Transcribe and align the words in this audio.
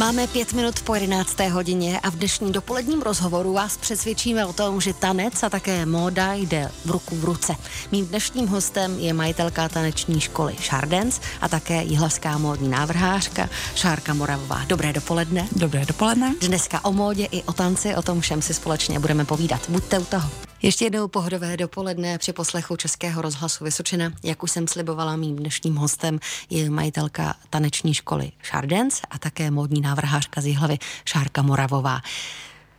Máme 0.00 0.26
pět 0.26 0.52
minut 0.52 0.82
po 0.82 0.94
11. 0.94 1.40
hodině 1.40 2.00
a 2.00 2.10
v 2.10 2.14
dnešním 2.14 2.52
dopoledním 2.52 3.02
rozhovoru 3.02 3.52
vás 3.52 3.76
přesvědčíme 3.76 4.46
o 4.46 4.52
tom, 4.52 4.80
že 4.80 4.94
tanec 4.94 5.42
a 5.42 5.50
také 5.50 5.86
móda 5.86 6.32
jde 6.32 6.70
v 6.84 6.90
ruku 6.90 7.16
v 7.16 7.24
ruce. 7.24 7.54
Mým 7.92 8.06
dnešním 8.06 8.46
hostem 8.46 8.98
je 8.98 9.12
majitelka 9.12 9.68
taneční 9.68 10.20
školy 10.20 10.56
Šardens 10.60 11.20
a 11.40 11.48
také 11.48 11.82
jihlavská 11.82 12.38
módní 12.38 12.68
návrhářka 12.68 13.48
Šárka 13.74 14.14
Moravová. 14.14 14.64
Dobré 14.66 14.92
dopoledne. 14.92 15.48
Dobré 15.56 15.86
dopoledne. 15.86 16.34
Dneska 16.40 16.84
o 16.84 16.92
módě 16.92 17.28
i 17.30 17.42
o 17.42 17.52
tanci, 17.52 17.94
o 17.94 18.02
tom 18.02 18.20
všem 18.20 18.42
si 18.42 18.54
společně 18.54 18.98
budeme 18.98 19.24
povídat. 19.24 19.60
Buďte 19.68 19.98
u 19.98 20.04
toho. 20.04 20.49
Ještě 20.62 20.84
jednou 20.84 21.08
pohodové 21.08 21.56
dopoledne 21.56 22.18
při 22.18 22.32
poslechu 22.32 22.76
Českého 22.76 23.22
rozhlasu 23.22 23.64
Vysočina. 23.64 24.12
Jak 24.22 24.42
už 24.42 24.50
jsem 24.50 24.68
slibovala, 24.68 25.16
mým 25.16 25.36
dnešním 25.36 25.76
hostem 25.76 26.18
je 26.50 26.70
majitelka 26.70 27.34
taneční 27.50 27.94
školy 27.94 28.32
Šardens 28.42 29.00
a 29.10 29.18
také 29.18 29.50
módní 29.50 29.80
návrhářka 29.80 30.40
z 30.40 30.46
Jihlavy 30.46 30.78
Šárka 31.04 31.42
Moravová. 31.42 32.00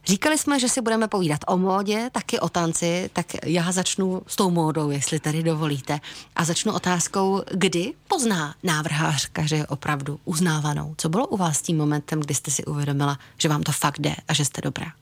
Říkali 0.06 0.38
jsme, 0.38 0.60
že 0.60 0.70
si 0.70 0.82
budeme 0.82 1.08
povídat 1.08 1.40
o 1.48 1.58
módě, 1.58 2.10
taky 2.12 2.40
o 2.40 2.50
tanci, 2.50 3.10
tak 3.14 3.26
já 3.46 3.72
začnu 3.72 4.22
s 4.28 4.36
tou 4.36 4.50
módou, 4.50 4.90
jestli 4.90 5.20
tady 5.20 5.44
dovolíte. 5.44 6.00
A 6.36 6.46
začnu 6.46 6.74
otázkou, 6.74 7.42
kdy 7.52 7.94
pozná 8.08 8.56
návrhářka, 8.64 9.46
že 9.46 9.56
je 9.56 9.68
opravdu 9.68 10.20
uznávanou. 10.26 10.96
Co 10.98 11.10
bylo 11.10 11.28
u 11.28 11.38
vás 11.38 11.62
tím 11.62 11.78
momentem, 11.78 12.20
kdy 12.20 12.36
jste 12.36 12.52
si 12.52 12.66
uvědomila, 12.66 13.20
že 13.38 13.50
vám 13.50 13.64
to 13.64 13.72
fakt 13.72 14.00
jde 14.00 14.16
a 14.28 14.34
že 14.34 14.46
jste 14.46 14.62
dobrá? 14.62 15.01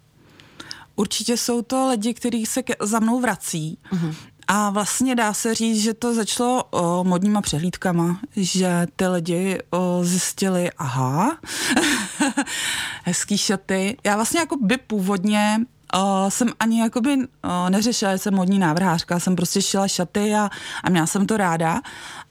Určitě 0.99 1.37
jsou 1.37 1.61
to 1.61 1.87
lidi, 1.87 2.13
kteří 2.13 2.45
se 2.45 2.63
ke, 2.63 2.73
za 2.81 2.99
mnou 2.99 3.21
vrací. 3.21 3.77
Uh-huh. 3.93 4.15
A 4.47 4.69
vlastně 4.69 5.15
dá 5.15 5.33
se 5.33 5.55
říct, 5.55 5.81
že 5.81 5.93
to 5.93 6.13
začalo 6.13 6.63
o, 6.63 7.03
modníma 7.03 7.41
přehlídkama, 7.41 8.19
že 8.35 8.87
ty 8.95 9.07
lidi 9.07 9.59
o, 9.69 9.99
zjistili, 10.03 10.71
aha, 10.77 11.37
hezký 13.03 13.37
šaty. 13.37 13.97
Já 14.05 14.15
vlastně 14.15 14.39
jako 14.39 14.57
by 14.57 14.77
původně 14.77 15.59
o, 15.93 16.31
jsem 16.31 16.47
ani 16.59 16.81
jakoby 16.81 17.17
o, 17.43 17.69
neřešila, 17.69 18.11
že 18.11 18.17
jsem 18.17 18.35
modní 18.35 18.59
návrhářka, 18.59 19.19
jsem 19.19 19.35
prostě 19.35 19.61
šila 19.61 19.87
šaty 19.87 20.35
a, 20.35 20.49
a 20.83 20.89
měla 20.89 21.07
jsem 21.07 21.27
to 21.27 21.37
ráda. 21.37 21.81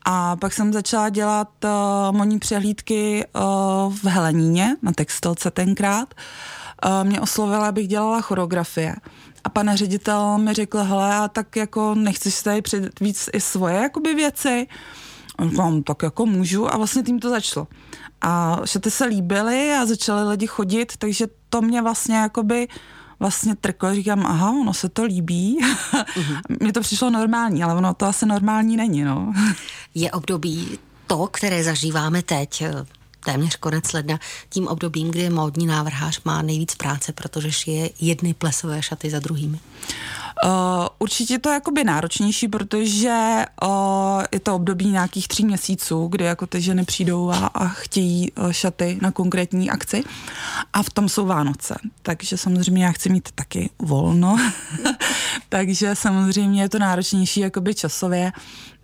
A 0.04 0.36
pak 0.36 0.52
jsem 0.52 0.72
začala 0.72 1.08
dělat 1.08 1.64
o, 1.64 2.12
modní 2.12 2.38
přehlídky 2.38 3.26
o, 3.34 3.90
v 3.90 4.04
Heleníně 4.04 4.76
na 4.82 4.92
textilce 4.92 5.50
tenkrát. 5.50 6.14
O, 6.14 6.67
mě 7.02 7.20
oslovila, 7.20 7.68
abych 7.68 7.88
dělala 7.88 8.20
choreografie. 8.20 8.96
A 9.44 9.48
pan 9.48 9.76
ředitel 9.76 10.38
mi 10.38 10.54
řekl, 10.54 10.78
hele, 10.78 11.16
a 11.16 11.28
tak 11.28 11.56
jako 11.56 11.94
nechceš 11.94 12.34
si 12.34 12.44
tady 12.44 12.62
před 12.62 13.00
víc 13.00 13.30
i 13.32 13.40
svoje 13.40 13.74
jakoby 13.74 14.14
věci? 14.14 14.66
Říkám, 15.50 15.82
tak 15.82 16.02
jako 16.02 16.26
můžu 16.26 16.74
a 16.74 16.76
vlastně 16.76 17.02
tím 17.02 17.20
to 17.20 17.30
začalo. 17.30 17.66
A 18.20 18.60
šaty 18.64 18.90
se 18.90 19.04
líbily 19.04 19.72
a 19.72 19.86
začaly 19.86 20.28
lidi 20.28 20.46
chodit, 20.46 20.96
takže 20.98 21.26
to 21.50 21.62
mě 21.62 21.82
vlastně 21.82 22.16
jakoby 22.16 22.68
vlastně 23.20 23.56
trklo, 23.56 23.94
říkám, 23.94 24.26
aha, 24.26 24.50
ono 24.50 24.74
se 24.74 24.88
to 24.88 25.04
líbí. 25.04 25.58
Uh-huh. 25.62 26.40
Mně 26.60 26.72
to 26.72 26.80
přišlo 26.80 27.10
normální, 27.10 27.64
ale 27.64 27.74
ono 27.74 27.94
to 27.94 28.06
asi 28.06 28.26
normální 28.26 28.76
není, 28.76 29.02
no. 29.02 29.32
Je 29.94 30.10
období 30.10 30.78
to, 31.06 31.26
které 31.26 31.64
zažíváme 31.64 32.22
teď, 32.22 32.64
téměř 33.32 33.56
konec 33.56 33.92
ledna, 33.92 34.18
tím 34.48 34.68
obdobím, 34.68 35.10
kdy 35.10 35.30
módní 35.30 35.66
návrhář 35.66 36.20
má 36.24 36.42
nejvíc 36.42 36.74
práce, 36.74 37.12
protože 37.12 37.52
šije 37.52 37.90
jedny 38.00 38.34
plesové 38.34 38.82
šaty 38.82 39.10
za 39.10 39.18
druhými? 39.18 39.60
Uh, 40.44 40.50
určitě 40.98 41.38
to 41.38 41.48
je 41.48 41.54
jakoby 41.54 41.84
náročnější, 41.84 42.48
protože 42.48 43.44
uh, 43.62 44.22
je 44.32 44.40
to 44.40 44.54
období 44.54 44.86
nějakých 44.86 45.28
tří 45.28 45.44
měsíců, 45.44 46.06
kdy 46.06 46.24
jako 46.24 46.46
ty 46.46 46.60
ženy 46.60 46.84
přijdou 46.84 47.30
a, 47.30 47.46
a 47.46 47.68
chtějí 47.68 48.32
uh, 48.32 48.50
šaty 48.50 48.98
na 49.02 49.10
konkrétní 49.10 49.70
akci 49.70 50.04
a 50.72 50.82
v 50.82 50.90
tom 50.90 51.08
jsou 51.08 51.26
Vánoce. 51.26 51.74
Takže 52.02 52.36
samozřejmě 52.36 52.84
já 52.84 52.92
chci 52.92 53.08
mít 53.08 53.28
taky 53.34 53.70
volno, 53.78 54.36
takže 55.48 55.94
samozřejmě 55.94 56.62
je 56.62 56.68
to 56.68 56.78
náročnější 56.78 57.40
jakoby 57.40 57.74
časově 57.74 58.32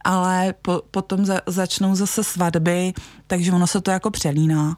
ale 0.05 0.55
po, 0.63 0.83
potom 0.91 1.25
za, 1.25 1.41
začnou 1.47 1.95
zase 1.95 2.25
svatby, 2.25 2.93
takže 3.27 3.53
ono 3.53 3.67
se 3.67 3.81
to 3.81 3.91
jako 3.91 4.11
přelíná. 4.11 4.77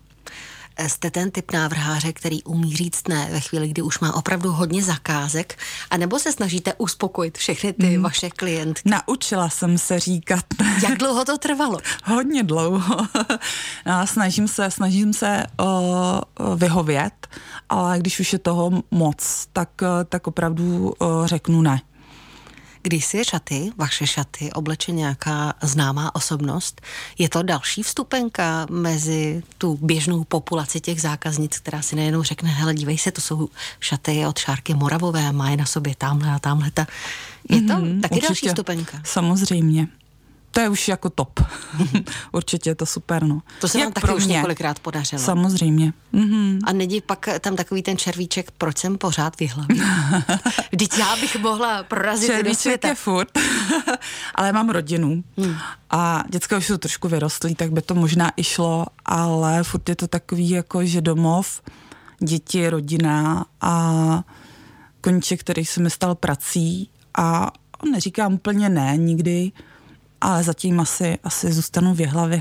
Jste 0.87 1.11
ten 1.11 1.31
typ 1.31 1.53
návrháře, 1.53 2.13
který 2.13 2.43
umí 2.43 2.77
říct 2.77 3.09
ne 3.09 3.29
ve 3.33 3.41
chvíli, 3.41 3.69
kdy 3.69 3.83
už 3.83 3.99
má 3.99 4.15
opravdu 4.15 4.53
hodně 4.53 4.83
zakázek, 4.83 5.59
a 5.91 5.97
nebo 5.97 6.19
se 6.19 6.33
snažíte 6.33 6.75
uspokojit 6.79 7.39
všechny 7.39 7.73
ty 7.73 7.97
mm. 7.97 8.03
vaše 8.03 8.31
klientky? 8.31 8.91
Naučila 8.91 9.49
jsem 9.49 9.79
se 9.79 10.01
říkat. 10.01 10.45
Jak 10.83 10.99
dlouho 10.99 11.25
to 11.25 11.39
trvalo? 11.39 11.79
Hodně 12.05 12.43
dlouho. 12.43 12.97
no, 13.87 14.07
snažím 14.07 14.49
se, 14.49 14.71
snažím 14.71 15.13
se 15.13 15.43
o, 15.61 16.21
vyhovět, 16.57 17.27
ale 17.69 17.99
když 17.99 18.21
už 18.21 18.33
je 18.33 18.39
toho 18.39 18.83
moc, 18.91 19.47
tak, 19.53 19.71
tak 20.09 20.27
opravdu 20.27 20.95
o, 20.99 21.27
řeknu 21.27 21.63
ne. 21.63 21.81
Když 22.87 23.05
si 23.05 23.25
šaty, 23.25 23.73
vaše 23.77 24.07
šaty, 24.07 24.53
obleče 24.53 24.93
nějaká 24.93 25.55
známá 25.63 26.15
osobnost, 26.15 26.81
je 27.19 27.29
to 27.29 27.43
další 27.43 27.83
vstupenka 27.83 28.67
mezi 28.71 29.43
tu 29.59 29.79
běžnou 29.83 30.25
populaci 30.25 30.81
těch 30.81 31.01
zákaznic, 31.01 31.59
která 31.59 31.83
si 31.83 31.97
nejenom 31.97 32.23
řekne, 32.23 32.49
hele, 32.49 32.75
dívej 32.75 32.99
se, 32.99 33.13
to 33.13 33.21
jsou 33.21 33.49
šaty 33.81 34.27
od 34.27 34.39
Šárky 34.39 34.75
Moravové, 34.75 35.33
má 35.33 35.51
je 35.51 35.57
na 35.57 35.67
sobě 35.67 35.95
tamhle 35.99 36.33
a 36.33 36.39
tamhle. 36.39 36.71
Ta. 36.71 36.87
Je 37.51 37.63
to 37.63 37.73
mm-hmm, 37.73 38.01
taky 38.01 38.15
určitě. 38.15 38.29
další 38.29 38.49
vstupenka? 38.49 39.01
Samozřejmě 39.05 39.89
to 40.57 40.61
je 40.61 40.69
už 40.69 40.89
jako 40.89 41.11
top. 41.11 41.41
Určitě 42.33 42.71
je 42.71 42.75
to 42.75 42.87
super, 42.87 43.23
no. 43.23 43.43
To 43.61 43.69
se 43.69 43.79
Jak 43.79 43.87
vám 43.87 43.93
taky 43.93 44.15
už 44.15 44.27
několikrát 44.27 44.79
podařilo. 44.79 45.23
Samozřejmě. 45.23 45.93
Mm-hmm. 46.15 46.59
A 46.65 46.73
není 46.73 47.01
pak 47.01 47.29
tam 47.41 47.57
takový 47.57 47.83
ten 47.83 47.99
červíček, 47.99 48.51
proč 48.51 48.79
jsem 48.79 48.99
pořád 48.99 49.41
vyhla? 49.41 49.67
Vždyť 50.73 50.99
já 50.99 51.17
bych 51.17 51.37
mohla 51.37 51.83
prorazit 51.83 52.27
červíček 52.27 52.53
do 52.53 52.55
světa. 52.55 52.89
je 52.89 52.95
furt, 52.95 53.29
ale 54.35 54.53
mám 54.53 54.71
rodinu 54.71 55.25
hmm. 55.39 55.57
a 55.91 56.25
děcka 56.29 56.57
už 56.57 56.67
jsou 56.67 56.77
trošku 56.77 57.09
vyrostlí, 57.09 57.55
tak 57.55 57.73
by 57.73 57.83
to 57.83 57.95
možná 57.95 58.31
i 58.37 58.45
šlo, 58.45 58.87
ale 59.05 59.63
furt 59.63 59.89
je 59.89 59.97
to 59.97 60.09
takový 60.09 60.51
jako, 60.51 60.85
že 60.85 61.01
domov, 61.01 61.63
děti, 62.19 62.69
rodina 62.71 63.47
a 63.61 64.23
koníček, 65.01 65.41
který 65.41 65.65
se 65.65 65.81
mi 65.81 65.91
stal 65.91 66.15
prací 66.15 66.91
a 67.19 67.51
neříkám 67.93 68.35
úplně 68.35 68.69
ne 68.69 68.97
nikdy, 68.97 69.53
ale 70.27 70.43
zatím 70.43 70.81
asi, 70.81 71.19
asi 71.25 71.53
zůstanu 71.53 71.95
v 71.95 72.07
hlavě. 72.07 72.41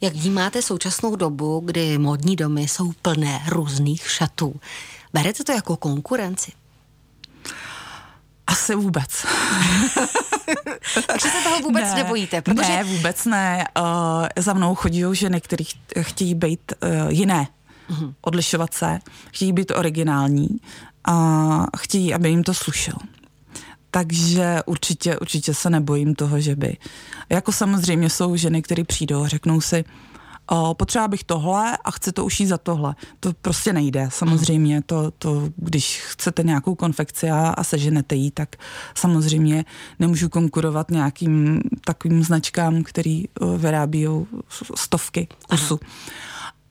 Jak 0.00 0.12
vnímáte 0.12 0.62
současnou 0.62 1.16
dobu, 1.16 1.62
kdy 1.64 1.98
modní 1.98 2.36
domy 2.36 2.62
jsou 2.62 2.92
plné 3.02 3.42
různých 3.48 4.10
šatů? 4.10 4.60
Berete 5.12 5.44
to 5.44 5.52
jako 5.52 5.76
konkurenci? 5.76 6.52
Asi 8.46 8.74
vůbec. 8.74 9.10
Takže 11.06 11.28
se 11.28 11.42
toho 11.44 11.60
vůbec 11.60 11.84
ne, 11.84 11.94
nebojíte? 11.94 12.42
Protože... 12.42 12.68
Ne, 12.68 12.84
vůbec 12.84 13.24
ne. 13.24 13.64
Uh, 13.78 13.84
za 14.36 14.52
mnou 14.52 14.74
chodí 14.74 15.02
ženy, 15.12 15.40
které 15.40 15.64
chtějí 16.00 16.34
být 16.34 16.72
uh, 16.82 17.10
jiné, 17.10 17.48
uh-huh. 17.90 18.14
odlišovat 18.20 18.74
se, 18.74 18.98
chtějí 19.32 19.52
být 19.52 19.70
originální 19.70 20.48
a 21.04 21.66
chtějí, 21.76 22.14
aby 22.14 22.28
jim 22.28 22.44
to 22.44 22.54
slušelo. 22.54 22.98
Takže 23.96 24.62
určitě, 24.66 25.18
určitě 25.18 25.54
se 25.54 25.70
nebojím 25.70 26.14
toho, 26.14 26.40
že 26.40 26.56
by. 26.56 26.76
Jako 27.28 27.52
samozřejmě 27.52 28.10
jsou 28.10 28.36
ženy, 28.36 28.62
které 28.62 28.84
přijdou 28.84 29.22
a 29.24 29.28
řeknou 29.28 29.60
si, 29.60 29.84
o, 30.50 30.74
potřeba 30.74 31.08
bych 31.08 31.24
tohle 31.24 31.78
a 31.84 31.90
chci 31.90 32.12
to 32.12 32.24
ušít 32.24 32.46
za 32.46 32.58
tohle. 32.58 32.94
To 33.20 33.32
prostě 33.32 33.72
nejde. 33.72 34.08
Samozřejmě 34.12 34.82
to, 34.82 35.10
to 35.10 35.48
když 35.56 36.00
chcete 36.06 36.42
nějakou 36.42 36.74
konfekci 36.74 37.30
a, 37.30 37.48
a 37.48 37.64
seženete 37.64 38.14
ji, 38.14 38.30
tak 38.30 38.56
samozřejmě 38.94 39.64
nemůžu 39.98 40.28
konkurovat 40.28 40.90
nějakým 40.90 41.60
takovým 41.84 42.24
značkám, 42.24 42.82
který 42.82 43.24
vyrábí 43.56 44.06
stovky 44.74 45.28
kusů. 45.48 45.80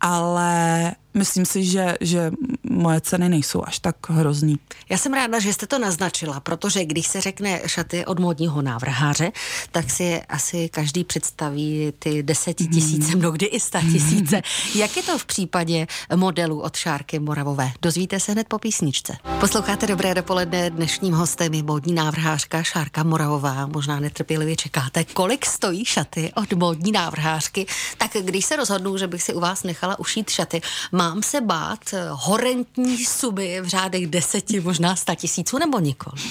Ale 0.01 0.91
myslím 1.15 1.45
si, 1.45 1.63
že, 1.63 1.95
že 2.01 2.31
moje 2.69 3.01
ceny 3.01 3.29
nejsou 3.29 3.63
až 3.65 3.79
tak 3.79 4.09
hrozný. 4.09 4.55
Já 4.89 4.97
jsem 4.97 5.13
ráda, 5.13 5.39
že 5.39 5.53
jste 5.53 5.67
to 5.67 5.79
naznačila, 5.79 6.39
protože 6.39 6.85
když 6.85 7.07
se 7.07 7.21
řekne 7.21 7.61
šaty 7.65 8.05
od 8.05 8.19
módního 8.19 8.61
návrháře, 8.61 9.31
tak 9.71 9.89
si 9.89 10.21
asi 10.29 10.69
každý 10.69 11.03
představí 11.03 11.93
ty 11.99 12.23
desetitisíce, 12.23 13.11
hmm. 13.11 13.19
mnohdy 13.19 13.45
i 13.45 13.59
sta 13.59 13.81
tisíce. 13.81 14.41
Jak 14.75 14.97
je 14.97 15.03
to 15.03 15.17
v 15.17 15.25
případě 15.25 15.87
modelů 16.15 16.61
od 16.61 16.75
Šárky 16.75 17.19
Moravové? 17.19 17.71
Dozvíte 17.81 18.19
se 18.19 18.31
hned 18.31 18.47
po 18.47 18.59
písničce. 18.59 19.17
Posloucháte 19.39 19.87
Dobré 19.87 20.13
dopoledne, 20.13 20.69
dnešním 20.69 21.13
hostem 21.13 21.53
je 21.53 21.63
módní 21.63 21.93
návrhářka 21.93 22.63
Šárka 22.63 23.03
Moravová. 23.03 23.65
Možná 23.65 23.99
netrpělivě 23.99 24.55
čekáte, 24.55 25.03
kolik 25.03 25.45
stojí 25.45 25.85
šaty 25.85 26.31
od 26.35 26.53
módní 26.53 26.91
návrhářky. 26.91 27.65
Tak 27.97 28.11
když 28.21 28.45
se 28.45 28.55
rozhodnu, 28.55 28.97
že 28.97 29.07
bych 29.07 29.23
si 29.23 29.33
u 29.33 29.39
vás 29.39 29.63
nechala 29.63 29.99
ušít 29.99 30.29
šaty, 30.29 30.61
má 30.91 31.04
mám 31.09 31.23
se 31.23 31.41
bát 31.41 31.79
eh, 31.93 32.07
horentní 32.11 32.97
sumy 32.97 33.61
v 33.61 33.67
řádech 33.67 34.07
deseti, 34.07 34.59
možná 34.59 34.95
sta 34.95 35.15
tisíců 35.15 35.57
nebo 35.57 35.79
nikoli? 35.79 36.21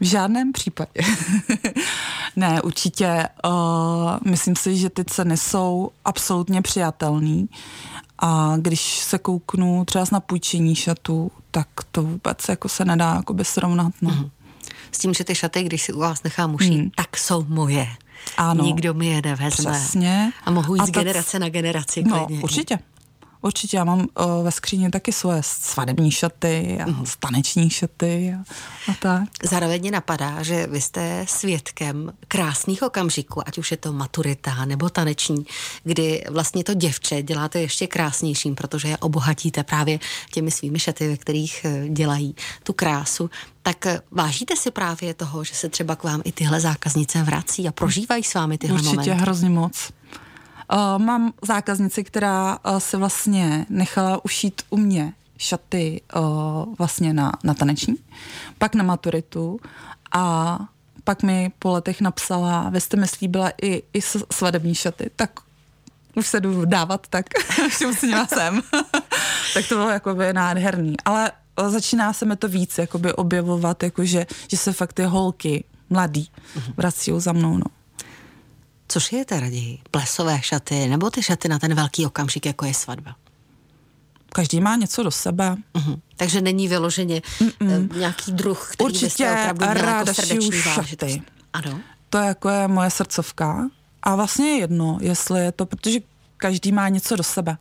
V 0.00 0.04
žádném 0.04 0.52
případě. 0.52 1.00
ne, 2.36 2.62
určitě. 2.62 3.28
Uh, 3.46 4.30
myslím 4.30 4.56
si, 4.56 4.76
že 4.76 4.90
ty 4.90 5.04
ceny 5.04 5.36
jsou 5.36 5.90
absolutně 6.04 6.62
přijatelné 6.62 7.46
A 8.18 8.54
když 8.58 8.98
se 8.98 9.18
kouknu 9.18 9.84
třeba 9.84 10.04
na 10.12 10.20
půjčení 10.20 10.74
šatů, 10.74 11.30
tak 11.50 11.68
to 11.92 12.02
vůbec 12.02 12.38
jako 12.48 12.68
se 12.68 12.84
nedá 12.84 13.14
jakoby 13.14 13.44
srovnat. 13.44 13.92
No. 14.02 14.10
Mm. 14.10 14.30
S 14.92 14.98
tím, 14.98 15.14
že 15.14 15.24
ty 15.24 15.34
šaty, 15.34 15.62
když 15.62 15.82
si 15.82 15.92
u 15.92 15.98
vás 15.98 16.22
nechám 16.22 16.54
ušít, 16.54 16.82
mm. 16.82 16.90
tak 16.96 17.16
jsou 17.16 17.44
moje. 17.48 17.86
Ano. 18.36 18.64
Nikdo 18.64 18.94
mi 18.94 19.06
je 19.06 19.22
nevezme. 19.22 19.72
Přesně. 19.72 20.32
A 20.44 20.50
mohu 20.50 20.74
jít 20.74 20.80
a 20.80 20.86
z 20.86 20.90
generace 20.90 21.38
na 21.38 21.48
generaci. 21.48 22.04
No, 22.06 22.26
klidně. 22.26 22.42
určitě. 22.42 22.78
Určitě, 23.42 23.76
já 23.76 23.84
mám 23.84 23.98
uh, 24.00 24.44
ve 24.44 24.50
skříně 24.50 24.90
taky 24.90 25.12
svoje 25.12 25.40
svadební 25.42 26.10
šaty 26.10 26.78
a 26.84 26.86
mm. 26.86 27.06
staneční 27.06 27.70
šaty 27.70 28.34
a, 28.38 28.52
a 28.92 28.94
tak. 29.00 29.28
Zároveň 29.42 29.80
mě 29.80 29.90
napadá, 29.90 30.42
že 30.42 30.66
vy 30.66 30.80
jste 30.80 31.24
svědkem 31.28 32.12
krásných 32.28 32.82
okamžiků, 32.82 33.48
ať 33.48 33.58
už 33.58 33.70
je 33.70 33.76
to 33.76 33.92
maturita 33.92 34.64
nebo 34.64 34.88
taneční, 34.88 35.46
kdy 35.84 36.24
vlastně 36.30 36.64
to 36.64 36.74
děvče 36.74 37.22
děláte 37.22 37.60
ještě 37.60 37.86
krásnějším, 37.86 38.54
protože 38.54 38.88
je 38.88 38.98
obohatíte 38.98 39.64
právě 39.64 39.98
těmi 40.32 40.50
svými 40.50 40.78
šaty, 40.78 41.08
ve 41.08 41.16
kterých 41.16 41.64
eh, 41.64 41.88
dělají 41.88 42.34
tu 42.62 42.72
krásu. 42.72 43.30
Tak 43.62 43.86
eh, 43.86 44.00
vážíte 44.10 44.56
si 44.56 44.70
právě 44.70 45.14
toho, 45.14 45.44
že 45.44 45.54
se 45.54 45.68
třeba 45.68 45.96
k 45.96 46.04
vám 46.04 46.22
i 46.24 46.32
tyhle 46.32 46.60
zákaznice 46.60 47.22
vrací 47.22 47.68
a 47.68 47.72
prožívají 47.72 48.22
s 48.22 48.34
vámi 48.34 48.58
tyhle 48.58 48.74
Určitě 48.74 48.96
momenty? 48.96 49.22
hrozně 49.22 49.50
moc. 49.50 49.92
Uh, 50.72 51.02
mám 51.02 51.32
zákaznici, 51.42 52.04
která 52.04 52.58
uh, 52.58 52.78
se 52.78 52.96
vlastně 52.96 53.66
nechala 53.68 54.24
ušít 54.24 54.62
u 54.70 54.76
mě 54.76 55.12
šaty 55.38 56.00
uh, 56.16 56.74
vlastně 56.78 57.12
na, 57.12 57.32
na 57.44 57.54
taneční, 57.54 57.96
pak 58.58 58.74
na 58.74 58.84
maturitu 58.84 59.60
a 60.12 60.58
pak 61.04 61.22
mi 61.22 61.52
po 61.58 61.72
letech 61.72 62.00
napsala, 62.00 62.70
vy 62.70 62.80
jste 62.80 62.96
mi 62.96 63.08
slíbila 63.08 63.50
i, 63.62 63.82
i 63.92 64.00
svadební 64.32 64.74
šaty, 64.74 65.10
tak 65.16 65.30
už 66.14 66.26
se 66.26 66.40
jdu 66.40 66.64
dávat, 66.64 67.06
tak 67.10 67.26
všimcnila 67.68 68.26
jsem. 68.26 68.62
tak 69.54 69.68
to 69.68 69.74
bylo 69.74 69.90
jakoby 69.90 70.32
nádherný. 70.32 70.94
Ale 71.04 71.32
začíná 71.68 72.12
se 72.12 72.24
mi 72.24 72.36
to 72.36 72.48
víc 72.48 72.78
jakoby 72.78 73.12
objevovat, 73.12 73.82
jakože, 73.82 74.26
že 74.50 74.56
se 74.56 74.72
fakt 74.72 74.92
ty 74.92 75.02
holky 75.02 75.64
mladý 75.90 76.30
mhm. 76.56 76.72
vrací 76.76 77.12
za 77.16 77.32
mnou. 77.32 77.56
No. 77.56 77.64
Co 78.96 79.00
šijete 79.00 79.40
raději? 79.40 79.78
Plesové 79.90 80.42
šaty 80.42 80.88
nebo 80.88 81.10
ty 81.10 81.22
šaty 81.22 81.48
na 81.48 81.58
ten 81.58 81.74
velký 81.74 82.06
okamžik, 82.06 82.46
jako 82.46 82.64
je 82.64 82.74
svatba? 82.74 83.16
Každý 84.28 84.60
má 84.60 84.76
něco 84.76 85.02
do 85.02 85.10
sebe. 85.10 85.56
Uh-huh. 85.74 86.00
Takže 86.16 86.40
není 86.40 86.68
vyloženě 86.68 87.22
uh, 87.40 87.96
nějaký 87.96 88.32
druh, 88.32 88.70
který 88.72 88.86
Určitě 88.86 89.30
opravdu 89.30 89.66
ráda 89.66 89.90
jako 89.90 90.14
srdeční 90.14 90.52
šaty. 90.62 91.22
Ano. 91.52 91.80
To 92.10 92.18
je 92.18 92.26
jako 92.26 92.48
je 92.48 92.68
moje 92.68 92.90
srdcovka. 92.90 93.68
A 94.02 94.16
vlastně 94.16 94.46
je 94.46 94.58
jedno, 94.58 94.98
jestli 95.00 95.44
je 95.44 95.52
to, 95.52 95.66
protože 95.66 95.98
každý 96.36 96.72
má 96.72 96.88
něco 96.88 97.16
do 97.16 97.22
sebe. 97.22 97.56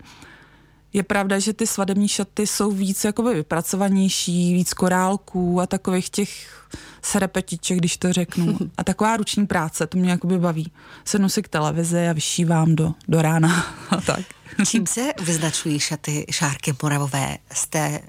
Je 0.95 1.03
pravda, 1.03 1.39
že 1.39 1.53
ty 1.53 1.67
svadební 1.67 2.07
šaty 2.07 2.47
jsou 2.47 2.71
víc 2.71 3.03
jakoby 3.03 3.33
vypracovanější, 3.33 4.53
víc 4.53 4.73
korálků 4.73 5.61
a 5.61 5.67
takových 5.67 6.09
těch 6.09 6.63
serepetiček, 7.01 7.77
když 7.77 7.97
to 7.97 8.13
řeknu. 8.13 8.57
A 8.77 8.83
taková 8.83 9.17
ruční 9.17 9.47
práce, 9.47 9.87
to 9.87 9.97
mě 9.97 10.11
jakoby 10.11 10.39
baví. 10.39 10.71
Sednu 11.05 11.29
si 11.29 11.43
k 11.43 11.47
televizi 11.47 12.07
a 12.07 12.13
vyšívám 12.13 12.75
do, 12.75 12.93
do 13.07 13.21
rána 13.21 13.75
a 13.89 14.01
tak. 14.01 14.19
Čím 14.67 14.87
se 14.87 15.01
vyznačují 15.21 15.79
šaty 15.79 16.25
Šárky 16.31 16.73
Moravové? 16.83 17.37
Jste, 17.53 17.99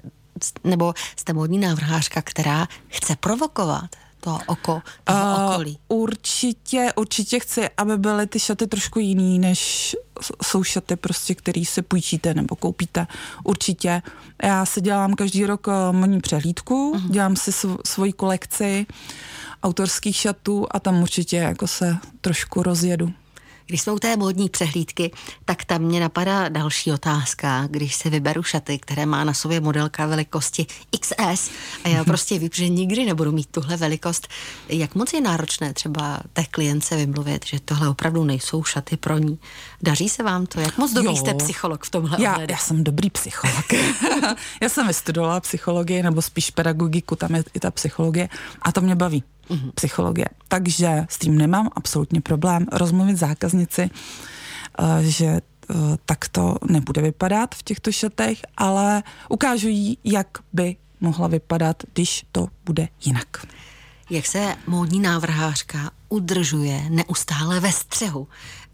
nebo 0.63 0.93
jste 1.15 1.33
modní 1.33 1.57
návrhářka, 1.57 2.21
která 2.21 2.67
chce 2.87 3.15
provokovat? 3.15 3.95
To 4.27 4.39
oko 4.45 4.81
toho 5.03 5.35
uh, 5.35 5.51
okolí? 5.51 5.77
Určitě, 5.87 6.93
určitě 6.95 7.39
chci, 7.39 7.69
aby 7.77 7.97
byly 7.97 8.27
ty 8.27 8.39
šaty 8.39 8.67
trošku 8.67 8.99
jiný, 8.99 9.39
než 9.39 9.95
jsou 10.43 10.63
šaty 10.63 10.95
prostě, 10.95 11.35
který 11.35 11.65
si 11.65 11.81
půjčíte 11.81 12.33
nebo 12.33 12.55
koupíte. 12.55 13.07
Určitě. 13.43 14.01
Já 14.43 14.65
si 14.65 14.81
dělám 14.81 15.13
každý 15.13 15.45
rok 15.45 15.67
eh, 15.67 15.91
modní 15.91 16.21
přehlídku, 16.21 16.93
uh-huh. 16.95 17.09
dělám 17.11 17.35
si 17.35 17.51
sv- 17.51 17.77
svoji 17.85 18.13
kolekci 18.13 18.85
autorských 19.63 20.15
šatů 20.15 20.67
a 20.71 20.79
tam 20.79 21.01
určitě 21.01 21.37
jako 21.37 21.67
se 21.67 21.97
trošku 22.21 22.63
rozjedu. 22.63 23.13
Když 23.67 23.81
jsme 23.81 23.93
u 23.93 23.99
té 23.99 24.17
módní 24.17 24.49
přehlídky, 24.49 25.11
tak 25.45 25.65
tam 25.65 25.81
mě 25.81 25.99
napadá 25.99 26.49
další 26.49 26.91
otázka. 26.91 27.67
Když 27.71 27.95
se 27.95 28.09
vyberu 28.09 28.43
šaty, 28.43 28.79
které 28.79 29.05
má 29.05 29.23
na 29.23 29.33
sobě 29.33 29.59
modelka 29.59 30.05
velikosti 30.05 30.65
XS 30.99 31.51
a 31.83 31.87
já 31.87 32.03
prostě 32.03 32.39
vím, 32.39 32.49
že 32.53 32.69
nikdy 32.69 33.05
nebudu 33.05 33.31
mít 33.31 33.47
tuhle 33.51 33.77
velikost, 33.77 34.27
jak 34.69 34.95
moc 34.95 35.13
je 35.13 35.21
náročné 35.21 35.73
třeba 35.73 36.19
té 36.33 36.43
klience 36.43 36.95
vymluvit, 36.95 37.45
že 37.45 37.59
tohle 37.59 37.89
opravdu 37.89 38.23
nejsou 38.23 38.63
šaty 38.63 38.97
pro 38.97 39.17
ní. 39.17 39.39
Daří 39.81 40.09
se 40.09 40.23
vám 40.23 40.45
to? 40.45 40.59
Jak 40.59 40.77
moc 40.77 40.93
dobrý 40.93 41.09
jo. 41.09 41.15
jste 41.15 41.33
psycholog 41.33 41.85
v 41.85 41.89
tomhle 41.89 42.21
já, 42.21 42.41
já 42.41 42.57
jsem 42.57 42.83
dobrý 42.83 43.09
psycholog. 43.09 43.65
já 44.61 44.69
jsem 44.69 44.87
vystudovala 44.87 45.39
psychologii, 45.39 46.03
nebo 46.03 46.21
spíš 46.21 46.51
pedagogiku, 46.51 47.15
tam 47.15 47.35
je 47.35 47.43
i 47.53 47.59
ta 47.59 47.71
psychologie 47.71 48.29
a 48.61 48.71
to 48.71 48.81
mě 48.81 48.95
baví 48.95 49.23
mm-hmm. 49.49 49.71
psychologie. 49.75 50.25
Takže 50.47 51.05
s 51.09 51.17
tím 51.19 51.37
nemám 51.37 51.69
absolutně 51.75 52.21
problém 52.21 52.65
rozmluvit 52.71 53.17
zákaznici, 53.17 53.89
uh, 54.79 54.97
že 54.99 55.25
uh, 55.25 55.95
tak 56.05 56.27
to 56.27 56.55
nebude 56.69 57.01
vypadat 57.01 57.55
v 57.55 57.63
těchto 57.63 57.91
šatech, 57.91 58.41
ale 58.57 59.03
ukážu 59.29 59.67
jí, 59.67 59.97
jak 60.03 60.27
by 60.53 60.75
mohla 61.01 61.27
vypadat, 61.27 61.83
když 61.93 62.25
to 62.31 62.47
bude 62.65 62.87
jinak. 63.05 63.27
Jak 64.09 64.25
se 64.25 64.55
módní 64.67 64.99
návrhářka 64.99 65.91
udržuje 66.09 66.89
neustále 66.89 67.59
ve 67.59 67.71
střehu 67.71 68.27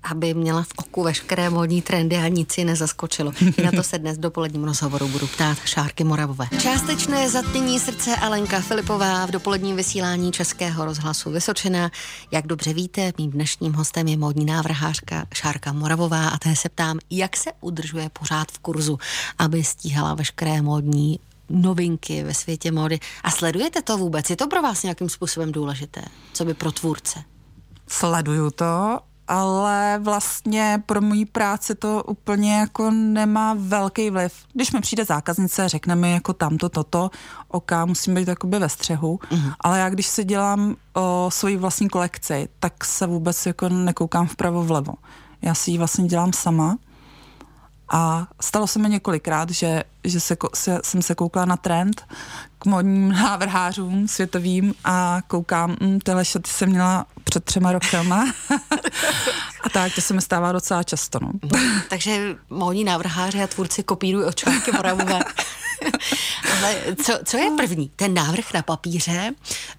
aby 0.04 0.34
měla 0.34 0.64
v 0.64 0.68
oku 0.76 1.04
veškeré 1.04 1.50
módní 1.50 1.82
trendy 1.82 2.16
a 2.16 2.28
nic 2.28 2.58
ji 2.58 2.66
nezaskočilo. 2.66 3.34
I 3.58 3.64
na 3.64 3.72
to 3.72 3.84
se 3.84 4.00
dnes 4.00 4.18
dopoledním 4.18 4.64
rozhovoru 4.64 5.08
budu 5.08 5.28
ptát 5.28 5.58
Šárky 5.66 6.04
Moravové. 6.04 6.48
Částečné 6.62 7.30
zatmění 7.30 7.80
srdce 7.80 8.16
Alenka 8.16 8.62
Filipová 8.62 9.26
v 9.26 9.32
dopoledním 9.32 9.76
vysílání 9.76 10.32
Českého 10.32 10.86
rozhlasu 10.86 11.32
Vysočina. 11.32 11.92
Jak 12.32 12.48
dobře 12.48 12.74
víte, 12.74 13.12
mým 13.18 13.32
dnešním 13.32 13.74
hostem 13.74 14.08
je 14.08 14.18
módní 14.18 14.46
návrhářka 14.46 15.26
Šárka 15.34 15.74
Moravová 15.74 16.30
a 16.30 16.38
té 16.38 16.56
se 16.56 16.70
ptám, 16.70 17.00
jak 17.10 17.38
se 17.38 17.52
udržuje 17.62 18.10
pořád 18.20 18.52
v 18.52 18.60
kurzu, 18.60 19.00
aby 19.40 19.64
stíhala 19.64 20.14
veškeré 20.14 20.62
módní 20.62 21.20
novinky 21.50 22.24
ve 22.24 22.34
světě 22.34 22.72
módy. 22.72 23.00
A 23.24 23.32
sledujete 23.32 23.82
to 23.82 23.98
vůbec? 23.98 24.30
Je 24.30 24.36
to 24.36 24.48
pro 24.48 24.62
vás 24.62 24.84
nějakým 24.84 25.10
způsobem 25.10 25.52
důležité? 25.52 26.02
Co 26.34 26.46
by 26.46 26.54
pro 26.54 26.72
tvůrce? 26.72 27.24
Sleduju 27.88 28.52
to 28.52 29.00
ale 29.28 30.00
vlastně 30.04 30.84
pro 30.86 31.02
moji 31.02 31.26
práci 31.26 31.76
to 31.76 32.04
úplně 32.08 32.54
jako 32.54 32.92
nemá 32.92 33.56
velký 33.58 34.10
vliv. 34.10 34.34
Když 34.54 34.72
mi 34.72 34.82
přijde 34.82 35.06
zákaznice, 35.06 35.70
řekne 35.70 35.96
mi 35.96 36.12
jako 36.12 36.34
tamto, 36.34 36.70
toto, 36.70 37.10
ok, 37.48 37.72
musím 37.86 38.16
být 38.16 38.28
jakoby 38.28 38.60
ve 38.60 38.70
střehu, 38.70 39.20
uh-huh. 39.32 39.54
ale 39.60 39.80
já 39.80 39.90
když 39.90 40.08
si 40.08 40.24
dělám 40.24 40.76
o, 40.94 41.30
svoji 41.32 41.58
vlastní 41.58 41.90
kolekci, 41.90 42.50
tak 42.60 42.86
se 42.86 43.08
vůbec 43.08 43.46
jako 43.46 43.70
nekoukám 43.70 44.28
vpravo 44.28 44.64
vlevo. 44.64 44.94
Já 45.42 45.54
si 45.54 45.72
ji 45.72 45.78
vlastně 45.78 46.06
dělám 46.06 46.34
sama 46.34 46.78
a 47.90 48.28
stalo 48.42 48.68
se 48.68 48.80
mi 48.80 48.90
několikrát, 48.90 49.50
že, 49.50 49.84
že 50.04 50.20
se, 50.20 50.38
se, 50.54 50.80
jsem 50.84 51.02
se 51.02 51.16
koukala 51.16 51.46
na 51.46 51.58
trend 51.58 52.06
k 52.60 52.66
modním 52.66 53.12
návrhářům 53.12 54.08
světovým 54.08 54.74
a 54.84 55.22
koukám, 55.28 55.76
hm, 55.82 56.00
tyhle 56.00 56.26
šaty 56.26 56.50
jsem 56.50 56.70
měla 56.70 57.06
před 57.24 57.44
třema 57.44 57.72
rokama. 57.72 58.34
a 59.64 59.70
tak, 59.70 59.96
to 59.96 60.02
se 60.02 60.14
mi 60.14 60.22
stává 60.22 60.52
docela 60.52 60.84
často. 60.84 61.20
No. 61.22 61.32
Takže 61.90 62.36
modní 62.50 62.84
návrháři 62.84 63.44
a 63.44 63.48
tvůrci 63.48 63.84
kopírují 63.84 64.26
očárky 64.26 64.72
Moravové. 64.72 65.20
Ale 66.58 66.76
co, 67.04 67.20
co 67.26 67.38
je 67.38 67.52
první? 67.58 67.92
Ten 67.96 68.14
návrh 68.14 68.54
na 68.54 68.62
papíře 68.62 69.32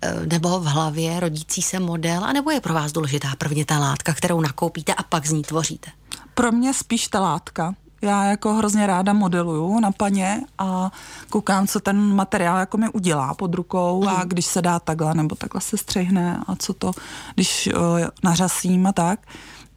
eh, 0.03 0.27
nebo 0.27 0.61
v 0.61 0.65
hlavě 0.65 1.21
rodící 1.21 1.63
se 1.63 1.81
model, 1.81 2.25
anebo 2.25 2.51
je 2.51 2.61
pro 2.61 2.75
vás 2.75 2.93
důležitá 2.93 3.29
prvně 3.39 3.65
ta 3.65 3.79
látka, 3.79 4.15
kterou 4.15 4.41
nakoupíte 4.41 4.95
a 4.95 5.03
pak 5.03 5.27
z 5.27 5.33
ní 5.33 5.43
tvoříte? 5.43 5.91
Pro 6.35 6.53
mě 6.53 6.75
spíš 6.75 7.09
ta 7.09 7.21
látka 7.21 7.75
já 8.05 8.25
jako 8.25 8.55
hrozně 8.55 8.87
ráda 8.87 9.13
modeluju 9.13 9.81
na 9.81 9.93
paně 9.93 10.41
a 10.59 10.93
koukám, 11.31 11.67
co 11.67 11.81
ten 11.81 12.15
materiál 12.15 12.59
jako 12.59 12.77
mi 12.77 12.89
udělá 12.89 13.35
pod 13.35 13.55
rukou 13.55 14.09
a 14.09 14.13
mhm. 14.13 14.29
když 14.29 14.47
se 14.47 14.63
dá 14.63 14.79
takhle 14.81 15.15
nebo 15.15 15.35
takhle 15.35 15.61
se 15.61 15.77
střihne 15.77 16.41
a 16.47 16.57
co 16.57 16.75
to, 16.75 16.93
když 17.35 17.69
uh, 17.77 17.81
nařasím 18.25 18.87
a 18.87 18.93
tak. 18.93 19.21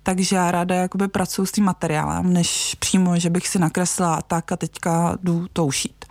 Takže 0.03 0.35
já 0.35 0.51
ráda 0.51 0.75
jakoby 0.75 1.07
pracuji 1.07 1.45
s 1.45 1.51
tím 1.51 1.63
materiálem, 1.63 2.33
než 2.33 2.75
přímo, 2.79 3.19
že 3.19 3.29
bych 3.29 3.47
si 3.47 3.59
nakreslila 3.59 4.15
a 4.15 4.21
tak 4.21 4.51
a 4.51 4.55
teďka 4.57 5.17
jdu 5.23 5.47
to 5.53 5.65
ušít. 5.65 6.05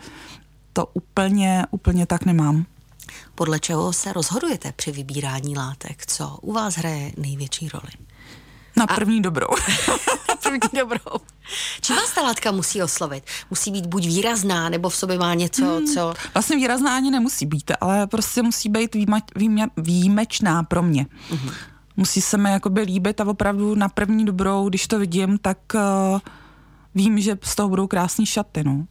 To 0.73 0.87
úplně, 0.87 1.67
úplně 1.71 2.07
tak 2.07 2.25
nemám. 2.25 2.67
Podle 3.35 3.61
čeho 3.61 3.93
se 3.93 4.13
rozhodujete 4.13 4.73
při 4.73 4.93
vybírání 4.93 5.57
látek? 5.57 6.07
Co 6.07 6.39
u 6.43 6.53
vás 6.53 6.77
hraje 6.77 7.13
největší 7.17 7.69
roli? 7.69 7.93
Na 8.77 8.87
první 8.87 9.19
a... 9.19 9.23
dobrou. 9.23 9.47
na 10.29 10.37
první 10.43 10.81
dobrou. 10.81 11.19
Čím 11.81 11.97
vás 11.97 12.13
ta 12.13 12.23
látka 12.23 12.53
musí 12.53 12.83
oslovit? 12.83 13.25
Musí 13.51 13.71
být 13.71 13.87
buď 13.87 14.07
výrazná, 14.07 14.69
nebo 14.69 14.89
v 14.89 14.97
sobě 14.97 15.19
má 15.19 15.35
něco, 15.35 15.65
hmm, 15.65 15.87
co... 15.87 16.15
Vlastně 16.35 16.57
výrazná 16.57 16.97
ani 16.97 17.11
nemusí 17.11 17.47
být, 17.47 17.73
ale 17.81 18.07
prostě 18.07 18.43
musí 18.43 18.69
být 18.69 18.95
výma, 18.95 19.21
výmě, 19.37 19.69
výjimečná 19.77 20.63
pro 20.63 20.83
mě. 20.83 21.07
Uh-huh. 21.31 21.53
Musí 21.97 22.21
se 22.21 22.37
mi 22.37 22.51
jakoby 22.51 22.81
líbit 22.81 23.21
a 23.21 23.27
opravdu 23.27 23.75
na 23.75 23.89
první 23.89 24.25
dobrou, 24.25 24.69
když 24.69 24.87
to 24.87 24.99
vidím, 24.99 25.39
tak 25.39 25.59
uh, 25.75 26.21
vím, 26.95 27.21
že 27.21 27.39
z 27.43 27.55
toho 27.55 27.69
budou 27.69 27.87
krásné 27.87 28.27
šaty, 28.27 28.65
no. 28.65 28.87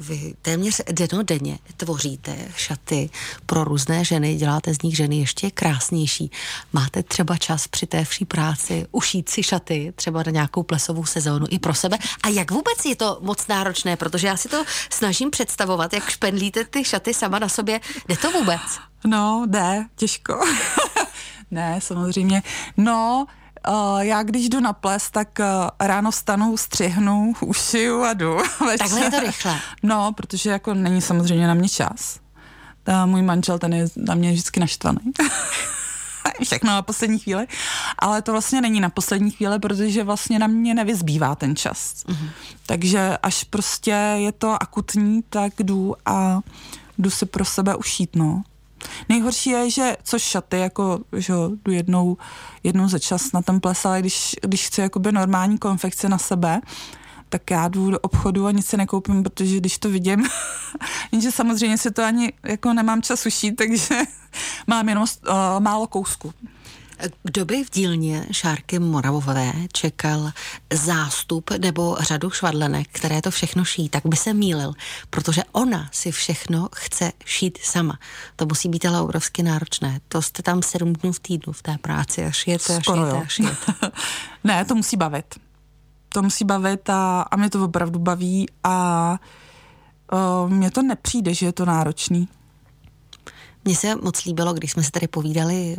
Vy 0.00 0.34
téměř 0.42 0.80
denodenně 0.92 1.58
tvoříte 1.76 2.36
šaty 2.56 3.10
pro 3.46 3.64
různé 3.64 4.04
ženy, 4.04 4.36
děláte 4.36 4.74
z 4.74 4.82
nich 4.82 4.96
ženy 4.96 5.18
ještě 5.18 5.50
krásnější. 5.50 6.30
Máte 6.72 7.02
třeba 7.02 7.36
čas 7.36 7.68
při 7.68 7.86
té 7.86 8.04
vší 8.04 8.24
práci 8.24 8.86
ušít 8.92 9.28
si 9.28 9.42
šaty, 9.42 9.92
třeba 9.96 10.22
na 10.26 10.32
nějakou 10.32 10.62
plesovou 10.62 11.04
sezónu 11.04 11.46
i 11.50 11.58
pro 11.58 11.74
sebe. 11.74 11.98
A 12.22 12.28
jak 12.28 12.50
vůbec 12.50 12.84
je 12.84 12.96
to 12.96 13.18
moc 13.20 13.46
náročné, 13.46 13.96
protože 13.96 14.26
já 14.26 14.36
si 14.36 14.48
to 14.48 14.64
snažím 14.90 15.30
představovat, 15.30 15.92
jak 15.92 16.10
špendlíte 16.10 16.64
ty 16.64 16.84
šaty 16.84 17.14
sama 17.14 17.38
na 17.38 17.48
sobě. 17.48 17.80
Jde 18.08 18.16
to 18.16 18.30
vůbec? 18.30 18.60
No, 19.06 19.46
jde, 19.48 19.84
těžko. 19.96 20.40
ne, 21.50 21.80
samozřejmě. 21.82 22.42
No, 22.76 23.26
Uh, 23.68 23.98
já 24.00 24.22
když 24.22 24.48
jdu 24.48 24.60
na 24.60 24.72
ples, 24.72 25.10
tak 25.10 25.38
uh, 25.38 25.86
ráno 25.86 26.12
stanu, 26.12 26.56
střihnu, 26.56 27.32
ušiju 27.40 28.02
a 28.02 28.12
jdu. 28.12 28.38
Takhle 28.78 29.00
je 29.00 29.10
to 29.10 29.20
rychle. 29.20 29.58
No, 29.82 30.12
protože 30.12 30.50
jako 30.50 30.74
není 30.74 31.02
samozřejmě 31.02 31.46
na 31.46 31.54
mě 31.54 31.68
čas. 31.68 32.18
Ta, 32.82 33.06
můj 33.06 33.22
manžel, 33.22 33.58
ten 33.58 33.74
je 33.74 33.86
na 33.96 34.14
mě 34.14 34.32
vždycky 34.32 34.60
naštvaný. 34.60 34.98
Všechno 36.42 36.70
na 36.70 36.82
poslední 36.82 37.18
chvíli. 37.18 37.46
Ale 37.98 38.22
to 38.22 38.32
vlastně 38.32 38.60
není 38.60 38.80
na 38.80 38.88
poslední 38.88 39.30
chvíli, 39.30 39.58
protože 39.58 40.04
vlastně 40.04 40.38
na 40.38 40.46
mě 40.46 40.74
nevyzbývá 40.74 41.34
ten 41.34 41.56
čas. 41.56 42.04
Uh-huh. 42.08 42.30
Takže 42.66 43.18
až 43.22 43.44
prostě 43.44 43.90
je 44.16 44.32
to 44.32 44.62
akutní, 44.62 45.22
tak 45.22 45.52
jdu 45.58 45.94
a 46.06 46.40
jdu 46.98 47.10
si 47.10 47.26
pro 47.26 47.44
sebe 47.44 47.76
ušít, 47.76 48.16
no. 48.16 48.42
Nejhorší 49.08 49.50
je, 49.50 49.70
že 49.70 49.96
co 50.02 50.18
šaty, 50.18 50.58
jako, 50.58 51.00
že 51.12 51.32
jdu 51.64 51.72
jednou, 51.72 52.16
jednou 52.64 52.88
za 52.88 52.98
čas 52.98 53.32
na 53.32 53.42
ten 53.42 53.60
ples, 53.60 53.84
ale 53.84 54.00
když, 54.00 54.36
když 54.42 54.66
chci 54.66 54.80
jakoby 54.80 55.12
normální 55.12 55.58
konfekce 55.58 56.08
na 56.08 56.18
sebe, 56.18 56.60
tak 57.28 57.50
já 57.50 57.68
jdu 57.68 57.90
do 57.90 57.98
obchodu 57.98 58.46
a 58.46 58.50
nic 58.50 58.66
si 58.66 58.76
nekoupím, 58.76 59.22
protože 59.22 59.56
když 59.56 59.78
to 59.78 59.90
vidím, 59.90 60.28
jenže 61.12 61.32
samozřejmě 61.32 61.78
si 61.78 61.90
to 61.90 62.04
ani 62.04 62.32
jako 62.42 62.72
nemám 62.72 63.02
čas 63.02 63.26
ušít, 63.26 63.56
takže 63.56 64.00
mám 64.66 64.88
jenom 64.88 65.04
uh, 65.28 65.60
málo 65.60 65.86
kousku. 65.86 66.32
Kdo 67.22 67.44
by 67.44 67.64
v 67.64 67.70
dílně 67.70 68.26
Šárky 68.30 68.78
Moravové 68.78 69.52
čekal 69.72 70.30
zástup 70.72 71.50
nebo 71.50 71.96
řadu 72.00 72.30
švadlenek, 72.30 72.88
které 72.92 73.22
to 73.22 73.30
všechno 73.30 73.64
ší, 73.64 73.88
tak 73.88 74.06
by 74.06 74.16
se 74.16 74.34
mýlil, 74.34 74.72
protože 75.10 75.42
ona 75.52 75.88
si 75.92 76.12
všechno 76.12 76.68
chce 76.74 77.12
šít 77.24 77.58
sama. 77.62 77.98
To 78.36 78.46
musí 78.46 78.68
být 78.68 78.84
ale 78.84 79.00
obrovsky 79.00 79.42
náročné. 79.42 80.00
To 80.08 80.22
jste 80.22 80.42
tam 80.42 80.62
sedm 80.62 80.92
dnů 80.92 81.12
v 81.12 81.20
týdnu 81.20 81.52
v 81.52 81.62
té 81.62 81.78
práci 81.78 82.24
a 82.24 82.30
šijete 82.30 82.76
a 82.76 82.80
šijete 82.80 83.16
a 83.16 83.26
šijete. 83.26 83.72
ne, 84.44 84.64
to 84.64 84.74
musí 84.74 84.96
bavit. 84.96 85.34
To 86.08 86.22
musí 86.22 86.44
bavit 86.44 86.90
a, 86.90 87.22
a 87.22 87.36
mě 87.36 87.50
to 87.50 87.64
opravdu 87.64 87.98
baví 87.98 88.46
a 88.64 89.18
uh, 90.12 90.50
mně 90.50 90.70
to 90.70 90.82
nepřijde, 90.82 91.34
že 91.34 91.46
je 91.46 91.52
to 91.52 91.64
náročný. 91.64 92.28
Mně 93.64 93.76
se 93.76 93.96
moc 93.96 94.24
líbilo, 94.24 94.54
když 94.54 94.72
jsme 94.72 94.82
se 94.82 94.90
tady 94.90 95.08
povídali 95.08 95.76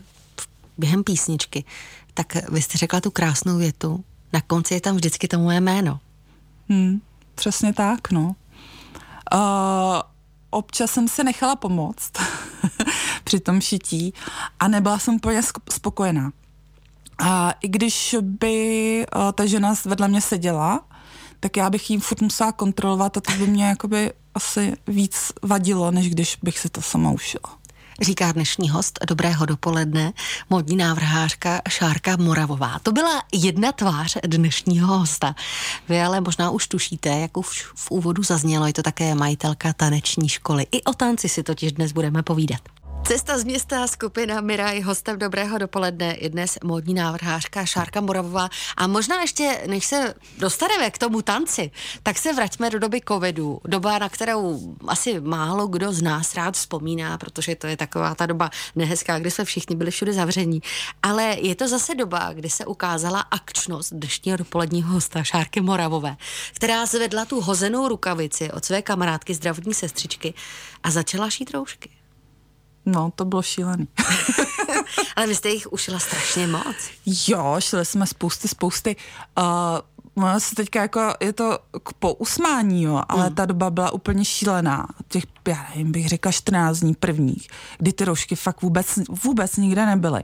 během 0.78 1.04
písničky, 1.04 1.64
tak 2.14 2.50
vy 2.50 2.62
jste 2.62 2.78
řekla 2.78 3.02
tu 3.02 3.12
krásnou 3.12 3.58
větu, 3.58 4.04
na 4.34 4.42
konci 4.42 4.74
je 4.74 4.82
tam 4.82 4.96
vždycky 4.96 5.28
to 5.28 5.40
moje 5.40 5.62
jméno. 5.62 6.00
Hmm, 6.70 7.02
přesně 7.36 7.74
tak, 7.74 8.12
no. 8.12 8.36
Uh, 9.34 9.40
občas 10.50 10.92
jsem 10.92 11.08
se 11.08 11.24
nechala 11.24 11.56
pomoct 11.56 12.12
při 13.24 13.40
tom 13.40 13.62
šití 13.62 14.14
a 14.60 14.68
nebyla 14.68 15.00
jsem 15.00 15.16
úplně 15.16 15.42
spokojená. 15.72 16.32
A 17.20 17.52
i 17.52 17.68
když 17.68 18.16
by 18.22 19.06
uh, 19.16 19.32
ta 19.32 19.46
žena 19.46 19.74
vedle 19.86 20.08
mě 20.08 20.22
seděla, 20.22 20.86
tak 21.40 21.58
já 21.58 21.70
bych 21.70 21.90
jí 21.90 22.00
furt 22.00 22.22
musela 22.22 22.52
kontrolovat 22.52 23.18
a 23.18 23.22
to 23.22 23.32
by 23.32 23.48
mě 23.48 23.66
jakoby 23.66 24.14
asi 24.36 24.74
víc 24.88 25.32
vadilo, 25.44 25.92
než 25.92 26.10
když 26.10 26.38
bych 26.44 26.60
si 26.60 26.70
to 26.70 26.82
sama 26.82 27.12
ušila 27.12 27.58
říká 28.02 28.32
dnešní 28.32 28.70
host 28.70 29.00
Dobrého 29.08 29.46
dopoledne, 29.46 30.14
modní 30.50 30.76
návrhářka 30.76 31.62
Šárka 31.70 32.18
Moravová. 32.18 32.80
To 32.84 32.92
byla 32.92 33.22
jedna 33.34 33.72
tvář 33.72 34.18
dnešního 34.28 35.00
hosta. 35.00 35.36
Vy 35.90 36.02
ale 36.02 36.22
možná 36.22 36.50
už 36.50 36.68
tušíte, 36.68 37.10
jak 37.10 37.38
už 37.38 37.66
v 37.76 37.92
úvodu 37.92 38.24
zaznělo, 38.24 38.68
je 38.68 38.74
to 38.74 38.82
také 38.84 39.16
majitelka 39.16 39.74
taneční 39.74 40.30
školy. 40.30 40.66
I 40.72 40.84
o 40.84 40.94
tanci 40.94 41.30
si 41.30 41.44
totiž 41.44 41.72
dnes 41.72 41.92
budeme 41.92 42.24
povídat. 42.24 42.62
Cesta 43.08 43.38
z 43.38 43.44
města, 43.44 43.88
skupina 43.88 44.42
Miraj, 44.42 44.82
hostem 44.82 45.20
Dobrého 45.20 45.58
dopoledne 45.58 46.14
i 46.14 46.30
dnes 46.30 46.58
módní 46.64 46.94
návrhářka 46.94 47.66
Šárka 47.66 48.02
Moravová. 48.02 48.50
A 48.78 48.88
možná 48.88 49.22
ještě, 49.22 49.64
než 49.68 49.86
se 49.86 50.14
dostaneme 50.38 50.92
k 50.92 50.98
tomu 50.98 51.22
tanci, 51.22 51.72
tak 52.04 52.18
se 52.18 52.34
vraťme 52.34 52.70
do 52.70 52.80
doby 52.80 53.02
covidu. 53.08 53.60
Doba, 53.66 54.00
na 54.00 54.10
kterou 54.10 54.60
asi 54.88 55.20
málo 55.20 55.68
kdo 55.68 55.94
z 55.94 56.02
nás 56.02 56.36
rád 56.36 56.56
vzpomíná, 56.56 57.18
protože 57.18 57.56
to 57.56 57.68
je 57.68 57.78
taková 57.78 58.16
ta 58.16 58.26
doba 58.26 58.50
nehezká, 58.76 59.20
kdy 59.20 59.32
jsme 59.32 59.46
všichni 59.46 59.76
byli 59.76 59.92
všude 59.92 60.14
zavření. 60.14 60.62
Ale 61.04 61.36
je 61.40 61.56
to 61.56 61.68
zase 61.68 61.96
doba, 61.96 62.34
kdy 62.34 62.50
se 62.50 62.66
ukázala 62.66 63.20
akčnost 63.20 63.94
dnešního 63.94 64.38
dopoledního 64.38 64.94
hosta 64.94 65.24
Šárky 65.24 65.62
Moravové, 65.62 66.18
která 66.54 66.86
zvedla 66.86 67.26
tu 67.26 67.42
hozenou 67.42 67.88
rukavici 67.88 68.52
od 68.52 68.66
své 68.66 68.82
kamarádky 68.82 69.34
zdravotní 69.34 69.74
sestřičky 69.74 70.34
a 70.84 70.92
začala 70.92 71.30
šít 71.30 71.52
roušky. 71.52 71.97
No, 72.88 73.12
to 73.16 73.26
bylo 73.26 73.42
šílený. 73.42 73.88
Ale 75.16 75.28
vy 75.28 75.36
jste 75.36 75.50
jich 75.50 75.74
ušila 75.74 76.00
strašně 76.00 76.48
moc. 76.48 76.76
Jo, 77.06 77.56
šli 77.60 77.86
jsme 77.86 78.08
spousty, 78.08 78.48
spousty. 78.48 78.96
Uh, 79.38 80.24
ono 80.26 80.40
se 80.40 80.56
teďka 80.56 80.82
jako, 80.82 81.14
je 81.20 81.34
to 81.34 81.60
k 81.84 81.94
pousmání, 81.94 82.84
jo, 82.84 83.04
ale 83.10 83.30
mm. 83.30 83.36
ta 83.36 83.46
doba 83.46 83.70
byla 83.70 83.92
úplně 83.92 84.26
šílená. 84.26 84.88
Těch, 85.08 85.24
já 85.48 85.66
nevím, 85.70 85.92
bych 85.92 86.08
řekla 86.08 86.32
14 86.32 86.80
dní 86.80 86.96
prvních, 86.96 87.48
kdy 87.78 87.94
ty 87.94 88.06
roušky 88.06 88.36
fakt 88.36 88.62
vůbec, 88.62 89.00
vůbec 89.24 89.58
nikde 89.58 89.86
nebyly. 89.86 90.24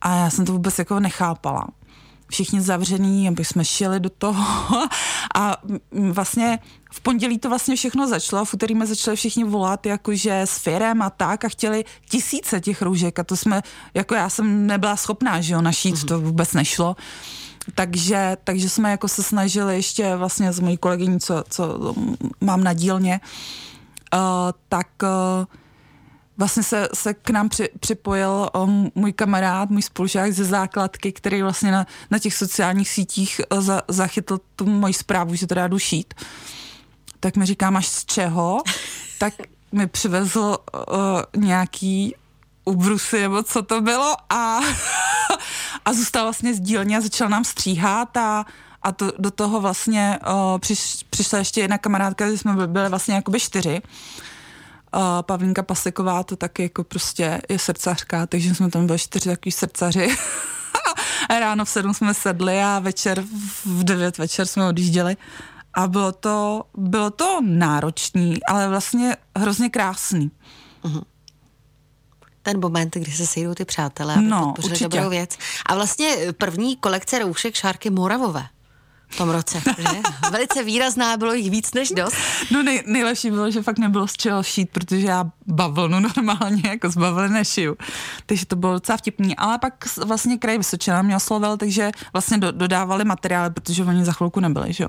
A 0.00 0.16
já 0.16 0.30
jsem 0.30 0.44
to 0.44 0.52
vůbec 0.52 0.78
jako 0.78 1.00
nechápala 1.00 1.68
všichni 2.30 2.60
zavřený, 2.60 3.28
aby 3.28 3.44
jsme 3.44 3.64
šili 3.64 4.00
do 4.00 4.10
toho 4.10 4.44
a 5.34 5.56
vlastně 5.92 6.58
v 6.92 7.00
pondělí 7.00 7.38
to 7.38 7.48
vlastně 7.48 7.76
všechno 7.76 8.08
začalo, 8.08 8.44
v 8.44 8.54
úterý 8.54 8.74
jsme 8.74 8.86
začali 8.86 9.16
všichni 9.16 9.44
volat 9.44 9.86
jakože 9.86 10.40
s 10.40 10.58
firem 10.58 11.02
a 11.02 11.10
tak 11.10 11.44
a 11.44 11.48
chtěli 11.48 11.84
tisíce 12.08 12.60
těch 12.60 12.82
růžek 12.82 13.18
a 13.18 13.24
to 13.24 13.36
jsme, 13.36 13.62
jako 13.94 14.14
já 14.14 14.28
jsem 14.28 14.66
nebyla 14.66 14.96
schopná, 14.96 15.40
že 15.40 15.54
jo, 15.54 15.62
našít, 15.62 15.94
mm-hmm. 15.94 16.08
to 16.08 16.20
vůbec 16.20 16.52
nešlo. 16.52 16.96
Takže, 17.74 18.36
takže 18.44 18.68
jsme 18.68 18.90
jako 18.90 19.08
se 19.08 19.22
snažili 19.22 19.74
ještě 19.74 20.16
vlastně 20.16 20.52
s 20.52 20.60
mojí 20.60 20.76
kolegyní, 20.76 21.20
co, 21.20 21.44
co 21.48 21.94
mám 22.40 22.64
na 22.64 22.72
dílně, 22.72 23.20
uh, 24.14 24.20
tak 24.68 24.86
uh, 25.02 25.44
vlastně 26.40 26.62
se, 26.62 26.88
se 26.94 27.14
k 27.14 27.30
nám 27.30 27.48
při, 27.48 27.68
připojil 27.80 28.50
um, 28.54 28.90
můj 28.94 29.12
kamarád, 29.12 29.70
můj 29.70 29.82
spolužák 29.82 30.32
ze 30.32 30.44
základky, 30.44 31.12
který 31.12 31.42
vlastně 31.42 31.72
na, 31.72 31.86
na 32.10 32.18
těch 32.18 32.34
sociálních 32.34 32.88
sítích 32.88 33.40
uh, 33.52 33.60
za, 33.60 33.82
zachytl 33.88 34.38
tu 34.56 34.66
moji 34.66 34.94
zprávu, 34.94 35.34
že 35.34 35.46
to 35.46 35.54
dá 35.54 35.68
dušít. 35.68 36.14
Tak 37.20 37.36
mi 37.36 37.46
říká, 37.46 37.70
máš 37.70 37.88
z 37.88 38.04
čeho? 38.04 38.62
tak 39.18 39.34
mi 39.72 39.86
přivezl 39.86 40.58
uh, 40.74 41.42
nějaký 41.42 42.14
ubrusy, 42.64 43.20
nebo 43.20 43.42
co 43.42 43.62
to 43.62 43.80
bylo 43.80 44.16
a, 44.30 44.60
a 45.84 45.92
zůstal 45.92 46.24
vlastně 46.24 46.54
z 46.54 46.60
dílně 46.60 46.96
a 46.96 47.00
začal 47.00 47.28
nám 47.28 47.44
stříhat 47.44 48.16
a, 48.16 48.44
a 48.82 48.92
to, 48.92 49.12
do 49.18 49.30
toho 49.30 49.60
vlastně 49.60 50.18
uh, 50.26 50.58
přiš, 50.58 51.04
přišla 51.10 51.38
ještě 51.38 51.60
jedna 51.60 51.78
kamarádka, 51.78 52.30
že 52.30 52.38
jsme 52.38 52.52
byli, 52.52 52.66
byli 52.66 52.88
vlastně 52.88 53.14
jakoby 53.14 53.40
čtyři 53.40 53.82
a 54.92 55.22
Pavlínka 55.22 55.62
Paseková 55.62 56.22
to 56.22 56.36
taky 56.36 56.62
jako 56.62 56.84
prostě 56.84 57.40
je 57.48 57.58
srdcařka, 57.58 58.26
takže 58.26 58.54
jsme 58.54 58.70
tam 58.70 58.86
byli 58.86 58.98
čtyři 58.98 59.28
takový 59.28 59.52
srdcaři. 59.52 60.08
a 61.28 61.38
ráno 61.40 61.64
v 61.64 61.68
sedm 61.68 61.94
jsme 61.94 62.14
sedli 62.14 62.62
a 62.62 62.78
večer 62.78 63.24
v 63.64 63.84
devět 63.84 64.18
večer 64.18 64.46
jsme 64.46 64.68
odjížděli. 64.68 65.16
A 65.74 65.88
bylo 65.88 66.12
to, 66.12 66.64
bylo 66.76 67.10
to 67.10 67.40
náročný, 67.44 68.44
ale 68.44 68.68
vlastně 68.68 69.16
hrozně 69.38 69.68
krásný. 69.68 70.30
Uh-huh. 70.84 71.02
Ten 72.42 72.60
moment, 72.60 72.96
kdy 72.96 73.12
se 73.12 73.26
sejdou 73.26 73.54
ty 73.54 73.64
přátelé, 73.64 74.14
aby 74.14 74.26
no, 74.26 74.52
podpořili 74.56 74.80
dobrou 74.80 75.10
věc. 75.10 75.38
A 75.66 75.74
vlastně 75.74 76.16
první 76.38 76.76
kolekce 76.76 77.18
roušek 77.18 77.54
Šárky 77.54 77.90
Moravové 77.90 78.46
v 79.10 79.16
tom 79.16 79.30
roce, 79.30 79.62
že? 79.78 80.00
Velice 80.30 80.62
výrazná, 80.62 81.16
bylo 81.16 81.32
jich 81.32 81.50
víc 81.50 81.74
než 81.74 81.90
dost. 81.90 82.16
No 82.50 82.62
nej, 82.62 82.82
nejlepší 82.86 83.30
bylo, 83.30 83.50
že 83.50 83.62
fakt 83.62 83.78
nebylo 83.78 84.08
z 84.08 84.12
čeho 84.12 84.42
šít, 84.42 84.70
protože 84.70 85.06
já 85.06 85.24
bavlnu 85.46 86.00
normálně 86.00 86.62
jako 86.68 86.90
z 86.90 86.96
bavlny 86.96 87.28
nešiju. 87.28 87.76
Takže 88.26 88.46
to 88.46 88.56
bylo 88.56 88.72
docela 88.72 88.96
vtipný. 88.96 89.36
Ale 89.36 89.58
pak 89.58 89.74
vlastně 90.04 90.38
kraj 90.38 90.58
Vysočina 90.58 91.02
mě 91.02 91.16
oslovil, 91.16 91.56
takže 91.56 91.90
vlastně 92.12 92.38
do, 92.38 92.52
dodávali 92.52 93.04
materiály, 93.04 93.50
protože 93.50 93.84
oni 93.84 94.04
za 94.04 94.12
chvilku 94.12 94.40
nebyli, 94.40 94.72
že 94.72 94.84
jo. 94.84 94.88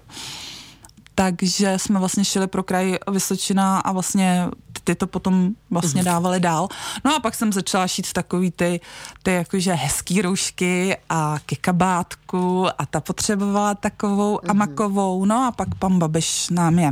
Takže 1.22 1.74
jsme 1.78 2.00
vlastně 2.00 2.26
šili 2.26 2.48
pro 2.48 2.64
kraj 2.64 2.98
Vysočina 3.12 3.80
a 3.80 3.92
vlastně 3.92 4.48
ty 4.84 4.96
to 4.96 5.08
potom 5.08 5.52
vlastně 5.70 6.02
mhm. 6.02 6.06
dávali 6.06 6.40
dál. 6.40 6.68
No 7.06 7.16
a 7.16 7.20
pak 7.20 7.36
jsem 7.36 7.54
začala 7.54 7.88
šít 7.88 8.14
takový 8.14 8.52
ty, 8.52 8.80
ty 9.24 9.32
jakože 9.34 9.74
hezký 9.74 10.22
roušky 10.22 10.98
a 11.10 11.40
ke 11.46 11.56
kabátku 11.56 12.68
a 12.78 12.86
ta 12.86 13.02
potřebovala 13.02 13.76
takovou 13.76 14.36
mm-hmm. 14.36 14.50
amakovou. 14.52 15.26
No 15.26 15.46
a 15.46 15.52
pak 15.52 15.76
pan 15.76 16.00
Babiš 16.00 16.50
nám 16.50 16.80
je 16.80 16.92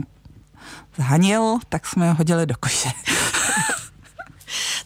zhanil, 0.98 1.58
tak 1.70 1.88
jsme 1.88 2.06
je 2.06 2.12
hodili 2.12 2.46
do 2.46 2.56
koše. 2.60 2.90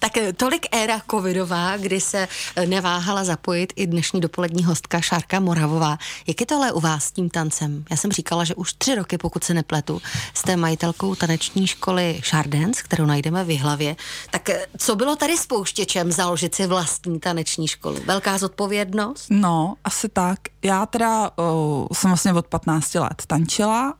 Tak 0.04 0.18
eh, 0.18 0.34
tolik 0.34 0.66
éra 0.72 1.02
covidová, 1.12 1.78
kdy 1.78 2.02
se 2.02 2.28
eh, 2.56 2.66
neváhala 2.66 3.24
zapojit 3.24 3.74
i 3.76 3.88
dnešní 3.88 4.22
dopolední 4.22 4.64
hostka 4.64 5.02
Šárka 5.02 5.40
Moravová. 5.40 5.98
Jak 6.28 6.40
je 6.42 6.46
to 6.46 6.56
ale 6.56 6.72
u 6.72 6.80
vás 6.80 7.04
s 7.04 7.12
tím 7.12 7.30
tancem? 7.30 7.86
Já 7.90 7.98
jsem 7.98 8.12
říkala, 8.12 8.44
že 8.44 8.56
už 8.56 8.74
tři 8.74 8.96
roky, 8.96 9.18
pokud 9.18 9.44
se 9.44 9.54
nepletu, 9.54 10.02
jste 10.34 10.56
majitelkou 10.56 11.16
taneční 11.16 11.68
školy 11.68 12.22
Shardens, 12.26 12.82
kterou 12.82 13.06
najdeme 13.06 13.44
v 13.44 13.50
Jihlavě. 13.50 13.96
Tak 14.32 14.50
eh, 14.50 14.66
co 14.78 14.96
bylo 14.96 15.16
tady 15.16 15.38
spouštěčem 15.38 16.12
založit 16.12 16.56
si 16.56 16.68
vlastní 16.68 17.20
taneční 17.20 17.68
školu? 17.68 18.00
Velká 18.06 18.38
zodpovědnost? 18.38 19.26
No, 19.30 19.76
asi 19.84 20.10
tak. 20.10 20.40
Já 20.64 20.86
teda 20.86 21.32
o, 21.38 21.88
jsem 21.94 22.10
vlastně 22.10 22.34
od 22.34 22.48
15 22.48 22.96
let 22.96 23.24
tančila 23.28 23.94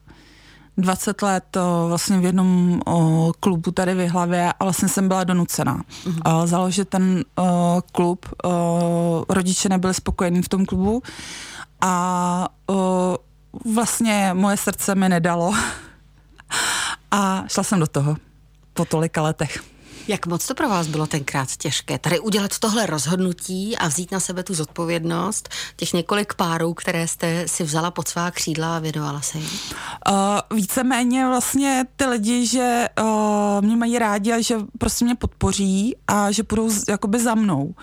20 0.78 1.22
let 1.22 1.58
vlastně 1.88 2.20
v 2.20 2.26
jednom 2.26 2.82
o, 2.86 3.32
klubu 3.40 3.72
tady 3.72 3.94
v 3.96 4.08
hlavě 4.08 4.54
a 4.60 4.64
vlastně 4.64 4.88
jsem 4.88 5.08
byla 5.08 5.24
donucená 5.24 5.82
uh-huh. 6.06 6.48
založit 6.48 6.90
ten 6.90 7.24
klub. 7.92 8.26
Rodiče 9.30 9.70
nebyli 9.70 9.94
spokojení 9.94 10.42
v 10.42 10.50
tom 10.50 10.66
klubu 10.66 11.04
a 11.82 12.48
vlastně 13.74 14.30
moje 14.34 14.58
srdce 14.58 14.96
mi 14.96 15.10
nedalo 15.10 15.54
a 17.12 17.44
šla 17.48 17.64
jsem 17.64 17.80
do 17.80 17.88
toho 17.88 18.16
po 18.74 18.86
tolika 18.86 19.22
letech. 19.22 19.73
Jak 20.08 20.28
moc 20.28 20.48
to 20.48 20.56
pro 20.56 20.70
vás 20.70 20.88
bylo 20.88 21.08
tenkrát 21.08 21.58
těžké? 21.58 22.00
Tady 22.00 22.20
udělat 22.20 22.60
tohle 22.60 22.86
rozhodnutí 22.86 23.78
a 23.78 23.88
vzít 23.88 24.12
na 24.12 24.20
sebe 24.20 24.44
tu 24.44 24.54
zodpovědnost, 24.54 25.50
těch 25.76 25.94
několik 25.94 26.34
párů, 26.34 26.74
které 26.74 27.08
jste 27.08 27.48
si 27.48 27.64
vzala 27.64 27.92
pod 27.92 28.08
svá 28.08 28.32
křídla 28.32 28.76
a 28.76 28.80
věnovala 28.80 29.22
se 29.22 29.38
jim? 29.38 29.50
Uh, 30.10 30.58
víceméně 30.58 31.28
vlastně 31.28 31.86
ty 31.96 32.06
lidi, 32.06 32.48
že 32.48 32.86
uh, 33.02 33.62
mě 33.62 33.76
mají 33.76 34.00
rádi 34.00 34.32
a 34.32 34.42
že 34.42 34.56
prostě 34.78 35.06
mě 35.06 35.16
podpoří 35.16 35.96
a 36.08 36.32
že 36.32 36.44
půjdou 36.44 36.70
jakoby 36.90 37.20
za 37.20 37.36
mnou. 37.36 37.76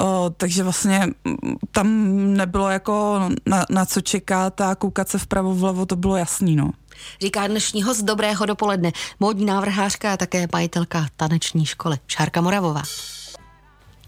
Uh, 0.00 0.08
takže 0.36 0.62
vlastně 0.62 1.06
mm, 1.24 1.56
tam 1.70 2.08
nebylo 2.34 2.68
jako 2.70 3.20
na, 3.46 3.64
na 3.70 3.84
co 3.84 4.00
čekat 4.00 4.60
a 4.60 4.74
koukat 4.74 5.08
se 5.08 5.18
vpravo 5.18 5.54
vlevo, 5.54 5.86
to 5.86 5.96
bylo 5.96 6.16
jasný, 6.16 6.56
no 6.56 6.70
říká 7.20 7.46
dnešního 7.46 7.94
z 7.94 8.02
dobrého 8.02 8.46
dopoledne 8.46 8.92
módní 9.20 9.44
návrhářka 9.44 10.12
a 10.12 10.16
také 10.16 10.46
majitelka 10.52 11.06
taneční 11.16 11.66
školy 11.66 11.98
Šárka 12.06 12.40
Moravová. 12.40 12.82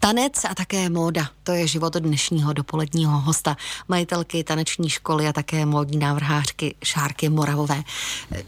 Tanec 0.03 0.45
a 0.45 0.55
také 0.55 0.91
móda, 0.91 1.29
to 1.43 1.53
je 1.53 1.67
život 1.67 1.97
dnešního 1.97 2.53
dopoledního 2.53 3.21
hosta, 3.21 3.57
majitelky 3.89 4.45
taneční 4.45 4.89
školy 4.89 5.29
a 5.29 5.33
také 5.33 5.67
módní 5.67 5.99
návrhářky 5.99 6.75
Šárky 6.85 7.29
Moravové. 7.29 7.83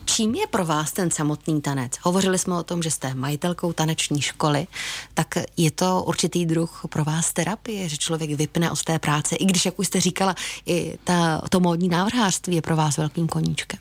Čím 0.05 0.35
je 0.35 0.47
pro 0.47 0.65
vás 0.65 0.93
ten 0.93 1.11
samotný 1.11 1.61
tanec? 1.61 1.93
Hovořili 2.03 2.39
jsme 2.39 2.59
o 2.59 2.63
tom, 2.63 2.83
že 2.83 2.91
jste 2.91 3.15
majitelkou 3.15 3.73
taneční 3.73 4.21
školy, 4.21 4.67
tak 5.15 5.35
je 5.57 5.71
to 5.71 6.03
určitý 6.07 6.47
druh 6.47 6.81
pro 6.89 7.05
vás 7.05 7.33
terapie, 7.33 7.89
že 7.89 7.97
člověk 7.97 8.31
vypne 8.31 8.71
od 8.71 8.83
té 8.83 8.99
práce, 8.99 9.37
i 9.37 9.45
když, 9.45 9.65
jak 9.65 9.79
už 9.79 9.87
jste 9.87 10.01
říkala, 10.01 10.35
i 10.67 10.99
ta, 11.05 11.43
to 11.49 11.61
módní 11.61 11.89
návrhářství 11.89 12.55
je 12.55 12.63
pro 12.63 12.77
vás 12.77 12.97
velkým 12.97 13.29
koníčkem. 13.29 13.81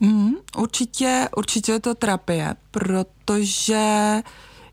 Mm, 0.00 0.32
určitě, 0.56 1.28
určitě 1.36 1.72
je 1.72 1.80
to 1.80 1.94
terapie, 1.94 2.56
protože 2.70 4.12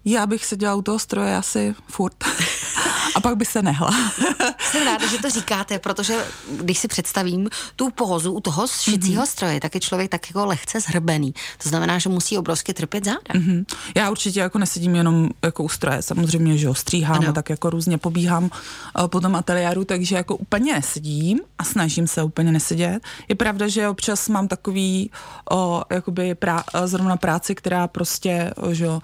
já 0.06 0.25
bych 0.25 0.46
seděla 0.46 0.75
u 0.75 0.82
toho 0.82 1.00
stroje 1.00 1.38
asi 1.38 1.75
furt. 1.88 2.24
A 3.16 3.20
pak 3.20 3.38
by 3.38 3.46
se 3.46 3.62
nehla. 3.62 3.89
Jsem 4.72 4.86
ráda, 4.86 5.08
že 5.08 5.18
to 5.18 5.30
říkáte, 5.30 5.80
protože 5.80 6.25
když 6.51 6.80
si 6.80 6.88
představím 6.88 7.50
tu 7.75 7.89
pózu 7.89 8.32
u 8.32 8.39
toho 8.39 8.68
šicího 8.68 9.24
mm-hmm. 9.24 9.27
stroje, 9.27 9.60
tak 9.60 9.75
je 9.75 9.82
člověk 9.82 10.12
tak 10.12 10.30
jako 10.30 10.46
lehce 10.46 10.80
zhrbený. 10.80 11.34
To 11.63 11.70
znamená, 11.70 12.00
že 12.00 12.10
musí 12.10 12.38
obrovsky 12.38 12.74
trpět 12.74 13.06
záda. 13.06 13.18
Mm-hmm. 13.34 13.66
Já 13.96 14.12
určitě 14.12 14.39
jako 14.39 14.60
nesedím 14.60 14.96
jenom 14.96 15.29
jako 15.44 15.64
u 15.64 15.70
stroje, 15.70 16.01
samozřejmě, 16.01 16.57
že 16.57 16.68
ho 16.68 16.75
stříhám 16.75 17.18
ano. 17.18 17.29
a 17.29 17.31
tak 17.31 17.50
jako 17.50 17.70
různě 17.70 17.98
pobíhám 17.98 18.44
uh, 18.44 19.07
po 19.07 19.22
tom 19.22 19.36
ateliéru, 19.36 19.83
takže 19.83 20.16
jako 20.16 20.36
úplně 20.36 20.74
nesedím 20.74 21.40
a 21.57 21.64
snažím 21.64 22.07
se 22.07 22.24
úplně 22.24 22.51
nesedět. 22.51 23.03
Je 23.27 23.36
pravda, 23.36 23.68
že 23.68 23.90
občas 23.90 24.29
mám 24.29 24.48
takový 24.48 25.12
uh, 25.51 25.81
jakoby 25.90 26.36
prá, 26.36 26.64
uh, 26.75 26.88
zrovna 26.88 27.18
práci, 27.18 27.55
která 27.55 27.88
prostě, 27.88 28.53
uh, 28.64 28.72
že 28.72 28.88
uh, 28.88 29.01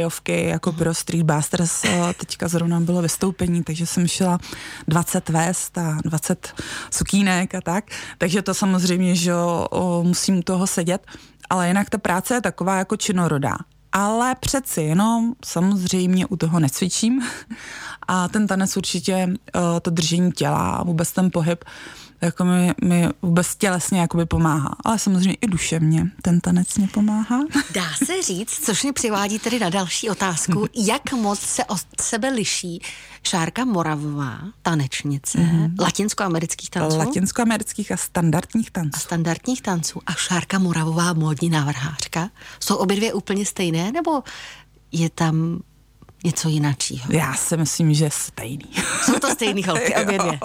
sériovky 0.00 0.48
jako 0.48 0.70
mm-hmm. 0.70 0.78
pro 0.78 0.94
Street 0.94 1.22
Busters 1.22 1.84
uh, 1.84 2.12
teďka 2.12 2.48
zrovna 2.48 2.80
bylo 2.80 3.02
vystoupení, 3.02 3.64
takže 3.64 3.86
jsem 3.86 4.08
šila 4.08 4.38
20 4.88 5.28
vest 5.28 5.78
a 5.78 5.98
20 6.04 6.54
sukínek 6.90 7.54
a 7.54 7.60
tak. 7.60 7.84
Takže 8.18 8.42
to 8.42 8.54
samozřejmě, 8.54 9.14
že 9.14 9.34
o, 9.34 10.02
musím 10.06 10.38
u 10.38 10.42
toho 10.42 10.66
sedět. 10.66 11.06
Ale 11.50 11.68
jinak 11.68 11.90
ta 11.90 11.98
práce 11.98 12.34
je 12.34 12.40
taková 12.40 12.76
jako 12.76 12.96
činorodá. 12.96 13.56
Ale 13.92 14.34
přeci 14.34 14.82
jenom 14.82 15.34
samozřejmě 15.44 16.26
u 16.26 16.36
toho 16.36 16.60
necvičím 16.60 17.22
a 18.08 18.28
ten 18.28 18.46
tanec 18.46 18.76
určitě 18.76 19.28
to 19.82 19.90
držení 19.90 20.32
těla 20.32 20.70
a 20.70 20.84
vůbec 20.84 21.12
ten 21.12 21.30
pohyb 21.30 21.64
jako 22.20 22.44
mi, 22.44 22.72
mi 22.84 23.08
vůbec 23.22 23.56
tělesně 23.56 24.00
jakoby 24.00 24.26
pomáhá. 24.26 24.76
Ale 24.84 24.98
samozřejmě 24.98 25.34
i 25.40 25.46
duševně 25.46 26.10
ten 26.22 26.40
tanec 26.40 26.78
mě 26.78 26.88
pomáhá. 26.88 27.40
Dá 27.74 27.92
se 28.04 28.22
říct, 28.22 28.64
což 28.64 28.82
mě 28.82 28.92
přivádí 28.92 29.38
tedy 29.38 29.58
na 29.58 29.70
další 29.70 30.10
otázku, 30.10 30.66
jak 30.74 31.12
moc 31.12 31.40
se 31.40 31.64
od 31.64 31.80
sebe 32.00 32.28
liší 32.28 32.82
Šárka 33.22 33.64
Moravová, 33.64 34.38
tanečnice, 34.62 35.38
mm-hmm. 35.38 35.74
latinskoamerických 35.80 36.70
tanců? 36.70 36.98
Latinskoamerických 36.98 37.92
a 37.92 37.96
standardních 37.96 38.70
tanců. 38.70 38.90
A 38.94 38.98
standardních 38.98 39.62
tanců. 39.62 40.00
A 40.06 40.12
Šárka 40.12 40.58
Moravová, 40.58 41.12
módní 41.12 41.50
návrhářka. 41.50 42.30
Jsou 42.60 42.76
obě 42.76 42.96
dvě 42.96 43.12
úplně 43.12 43.46
stejné, 43.46 43.92
nebo 43.92 44.22
je 44.92 45.10
tam 45.10 45.60
něco 46.24 46.48
jináčího? 46.48 47.12
Já 47.12 47.34
si 47.34 47.56
myslím, 47.56 47.94
že 47.94 48.10
stejný. 48.12 48.70
Jsou 49.04 49.18
to 49.18 49.30
stejný 49.30 49.64
holky, 49.64 49.94
obě 50.02 50.18
dvě. 50.18 50.40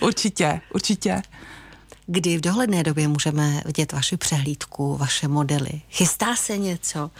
určitě, 0.00 0.60
určitě. 0.74 1.22
Kdy 2.06 2.38
v 2.38 2.40
dohledné 2.40 2.82
době 2.82 3.08
můžeme 3.08 3.62
vidět 3.66 3.92
vaši 3.92 4.16
přehlídku, 4.16 4.96
vaše 4.96 5.28
modely? 5.28 5.82
Chystá 5.90 6.36
se 6.36 6.58
něco? 6.58 7.10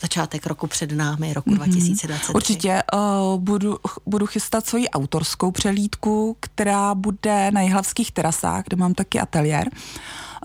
Začátek 0.00 0.46
roku 0.46 0.66
před 0.66 0.92
námi, 0.92 1.32
roku 1.32 1.50
mm-hmm. 1.50 1.56
2023. 1.56 2.32
Určitě 2.32 2.82
uh, 2.94 3.40
budu, 3.40 3.78
budu 4.06 4.26
chystat 4.26 4.66
svoji 4.66 4.88
autorskou 4.88 5.50
přehlídku, 5.50 6.36
která 6.40 6.94
bude 6.94 7.50
na 7.50 7.60
Jihlavských 7.60 8.12
terasách, 8.12 8.64
kde 8.64 8.76
mám 8.76 8.94
taky 8.94 9.20
ateliér. 9.20 9.70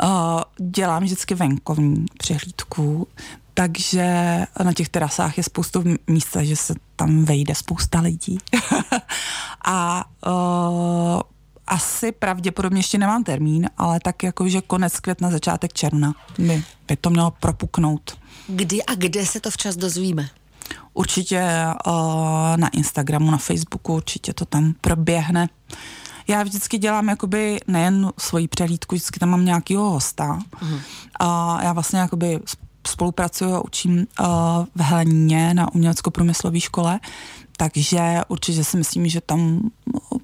Uh, 0.03 0.09
dělám 0.57 1.03
vždycky 1.03 1.35
venkovní 1.35 2.05
přehlídku, 2.17 3.07
takže 3.53 4.05
na 4.63 4.73
těch 4.73 4.89
terasách 4.89 5.37
je 5.37 5.43
spoustu 5.43 5.83
místa, 6.07 6.43
že 6.43 6.55
se 6.55 6.73
tam 6.95 7.25
vejde 7.25 7.55
spousta 7.55 7.99
lidí. 7.99 8.37
a 9.65 10.05
uh, 10.27 11.21
asi 11.67 12.11
pravděpodobně 12.11 12.79
ještě 12.79 12.97
nemám 12.97 13.23
termín, 13.23 13.69
ale 13.77 13.99
tak 13.99 14.23
jako, 14.23 14.49
že 14.49 14.61
konec 14.61 14.99
května, 14.99 15.31
začátek 15.31 15.73
června 15.73 16.13
by, 16.39 16.63
by 16.87 16.95
to 16.95 17.09
mělo 17.09 17.31
propuknout. 17.31 18.17
Kdy 18.47 18.83
a 18.83 18.95
kde 18.95 19.25
se 19.25 19.39
to 19.39 19.51
včas 19.51 19.75
dozvíme? 19.75 20.29
Určitě 20.93 21.43
uh, 21.87 21.93
na 22.57 22.67
Instagramu, 22.67 23.31
na 23.31 23.37
Facebooku, 23.37 23.95
určitě 23.95 24.33
to 24.33 24.45
tam 24.45 24.73
proběhne. 24.81 25.49
Já 26.27 26.43
vždycky 26.43 26.77
dělám 26.77 27.09
jakoby 27.09 27.59
nejen 27.67 28.11
svoji 28.17 28.47
přehlídku, 28.47 28.95
vždycky 28.95 29.19
tam 29.19 29.29
mám 29.29 29.45
nějakýho 29.45 29.89
hosta. 29.89 30.39
Uh-huh. 30.61 30.81
A 31.19 31.59
já 31.63 31.73
vlastně 31.73 31.99
jakoby 31.99 32.39
spolupracuju 32.87 33.53
a 33.55 33.65
učím 33.65 33.97
uh, 33.97 34.25
v 34.75 34.81
Heleníně 34.81 35.53
na 35.53 35.73
umělecko-průmyslové 35.73 36.59
škole, 36.59 36.99
takže 37.57 38.21
určitě 38.27 38.63
si 38.63 38.77
myslím, 38.77 39.07
že 39.07 39.21
tam 39.21 39.69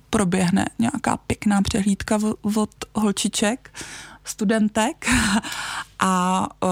proběhne 0.09 0.65
nějaká 0.79 1.17
pěkná 1.17 1.61
přehlídka 1.61 2.19
od 2.55 2.69
holčiček, 2.95 3.79
studentek. 4.23 5.05
A 5.99 6.47
uh, 6.63 6.69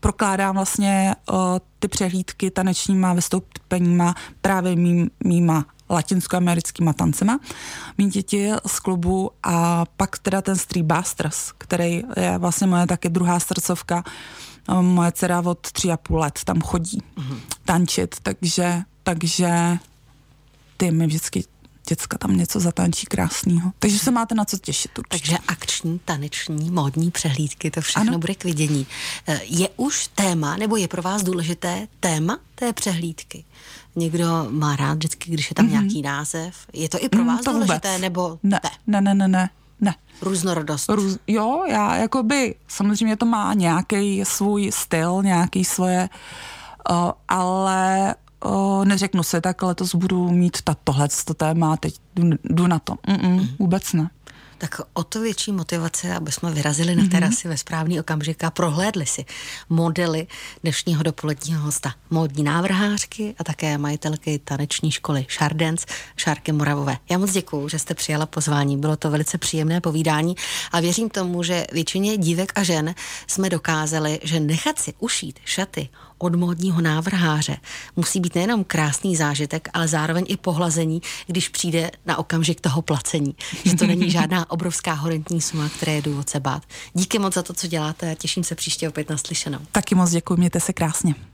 prokládám 0.00 0.54
vlastně 0.54 1.14
uh, 1.32 1.38
ty 1.78 1.88
přehlídky 1.88 2.50
tanečníma 2.50 3.12
vystoupeníma 3.12 4.14
právě 4.40 4.76
mý, 4.76 5.10
mýma 5.24 5.64
latinskoamerickýma 5.90 6.92
tancema, 6.92 7.40
mý 7.98 8.06
děti 8.06 8.50
z 8.66 8.80
klubu 8.80 9.30
a 9.42 9.84
pak 9.96 10.18
teda 10.18 10.42
ten 10.42 10.56
Street 10.56 10.86
Busters, 10.86 11.52
který 11.58 12.02
je 12.16 12.38
vlastně 12.38 12.66
moje 12.66 12.86
taky 12.86 13.08
druhá 13.08 13.40
srdcovka, 13.40 14.04
moje 14.80 15.12
dcera 15.12 15.40
od 15.40 15.58
tři 15.72 15.90
a 15.90 15.96
půl 15.96 16.18
let 16.18 16.40
tam 16.44 16.60
chodí 16.60 17.02
mm-hmm. 17.16 17.38
tančit, 17.64 18.16
takže, 18.22 18.82
takže 19.02 19.78
ty 20.76 20.90
mi 20.90 21.06
vždycky 21.06 21.44
děcka 21.88 22.18
tam 22.18 22.36
něco 22.36 22.60
zatančí 22.60 23.06
krásného. 23.06 23.72
Takže 23.78 23.98
se 23.98 24.10
máte 24.10 24.34
na 24.34 24.44
co 24.44 24.58
těšit 24.58 24.98
určitě. 24.98 25.18
Takže 25.18 25.38
akční, 25.48 26.00
taneční, 26.04 26.70
módní 26.70 27.10
přehlídky, 27.10 27.70
to 27.70 27.80
všechno 27.80 28.08
ano. 28.08 28.18
bude 28.18 28.34
k 28.34 28.44
vidění. 28.44 28.86
Eh, 29.26 29.40
je 29.44 29.68
už 29.76 30.08
téma, 30.14 30.56
nebo 30.56 30.76
je 30.76 30.88
pro 30.88 31.02
vás 31.02 31.22
důležité 31.22 31.88
téma 32.00 32.38
té 32.54 32.72
přehlídky? 32.72 33.44
Někdo 33.96 34.46
má 34.50 34.76
rád 34.76 34.94
vždycky, 34.94 35.30
když 35.30 35.50
je 35.50 35.54
tam 35.54 35.66
mm-hmm. 35.66 35.70
nějaký 35.70 36.02
název. 36.02 36.54
Je 36.72 36.88
to 36.88 37.04
i 37.04 37.08
pro 37.08 37.24
vás 37.24 37.38
mm, 37.38 37.44
to 37.44 37.52
důležité, 37.52 37.88
vůbec. 37.88 38.00
nebo 38.00 38.38
ne? 38.42 38.60
Ne, 38.86 39.00
ne, 39.00 39.14
ne, 39.14 39.28
ne. 39.28 39.50
Ne. 39.80 39.94
Různorodost. 40.22 40.88
Růz, 40.88 41.18
jo, 41.26 41.64
já 41.68 41.96
jakoby, 41.96 42.54
samozřejmě 42.68 43.16
to 43.16 43.26
má 43.26 43.54
nějaký 43.54 44.24
svůj 44.24 44.70
styl, 44.72 45.22
nějaký 45.22 45.64
svoje, 45.64 46.08
uh, 46.90 47.10
ale 47.28 48.14
uh, 48.44 48.84
neřeknu 48.84 49.22
si, 49.22 49.40
tak 49.40 49.62
letos 49.62 49.94
budu 49.94 50.30
mít 50.30 50.62
ta, 50.62 50.76
tohle 50.84 51.08
to 51.24 51.34
téma, 51.34 51.76
teď 51.76 51.94
jdu, 52.16 52.36
jdu 52.44 52.66
na 52.66 52.78
to. 52.78 52.92
Mm-mm, 52.92 53.28
mm. 53.28 53.46
Vůbec 53.58 53.92
ne 53.92 54.10
tak 54.64 54.80
o 54.92 55.04
to 55.04 55.20
větší 55.20 55.52
motivace, 55.52 56.14
aby 56.14 56.32
jsme 56.32 56.50
vyrazili 56.50 56.96
na 56.96 57.02
mhm. 57.02 57.10
terasy 57.10 57.34
mm-hmm. 57.34 57.48
ve 57.48 57.56
správný 57.56 58.00
okamžik 58.00 58.44
a 58.44 58.50
prohlédli 58.50 59.06
si 59.06 59.24
modely 59.68 60.26
dnešního 60.62 61.02
dopoledního 61.02 61.60
hosta. 61.60 61.94
Módní 62.10 62.44
návrhářky 62.44 63.34
a 63.38 63.44
také 63.44 63.78
majitelky 63.78 64.38
taneční 64.38 64.90
školy 64.90 65.26
Šardens, 65.28 65.86
Šárky 66.16 66.52
Moravové. 66.52 66.96
Já 67.10 67.18
moc 67.18 67.32
děkuju, 67.32 67.68
že 67.68 67.78
jste 67.78 67.94
přijala 67.94 68.26
pozvání. 68.26 68.76
Bylo 68.76 68.96
to 68.96 69.10
velice 69.10 69.38
příjemné 69.38 69.80
povídání 69.80 70.34
a 70.72 70.80
věřím 70.80 71.10
tomu, 71.10 71.42
že 71.42 71.66
většině 71.72 72.16
dívek 72.16 72.52
a 72.54 72.62
žen 72.62 72.94
jsme 73.26 73.50
dokázali, 73.50 74.20
že 74.22 74.40
nechat 74.40 74.78
si 74.78 74.94
ušít 74.98 75.38
šaty 75.44 75.88
od 76.24 76.34
módního 76.34 76.80
návrháře 76.80 77.56
musí 77.96 78.20
být 78.20 78.34
nejenom 78.34 78.64
krásný 78.64 79.16
zážitek, 79.16 79.68
ale 79.72 79.88
zároveň 79.88 80.24
i 80.28 80.36
pohlazení, 80.36 81.02
když 81.26 81.48
přijde 81.48 81.90
na 82.06 82.18
okamžik 82.18 82.60
toho 82.60 82.82
placení. 82.82 83.34
Že 83.64 83.76
to 83.76 83.86
není 83.86 84.10
žádná 84.10 84.50
obrovská 84.54 84.92
horentní 84.92 85.40
suma, 85.40 85.68
které 85.68 85.92
je 85.92 86.02
důvod 86.02 86.28
se 86.28 86.40
bát. 86.40 86.62
Díky 86.94 87.18
moc 87.18 87.34
za 87.34 87.42
to, 87.42 87.52
co 87.52 87.66
děláte 87.66 88.12
a 88.12 88.14
těším 88.14 88.44
se 88.44 88.54
příště 88.54 88.88
opět 88.88 89.10
na 89.10 89.16
slyšenou. 89.16 89.58
Taky 89.72 89.94
moc 89.94 90.10
děkuji, 90.10 90.36
mějte 90.36 90.60
se 90.60 90.72
krásně. 90.72 91.14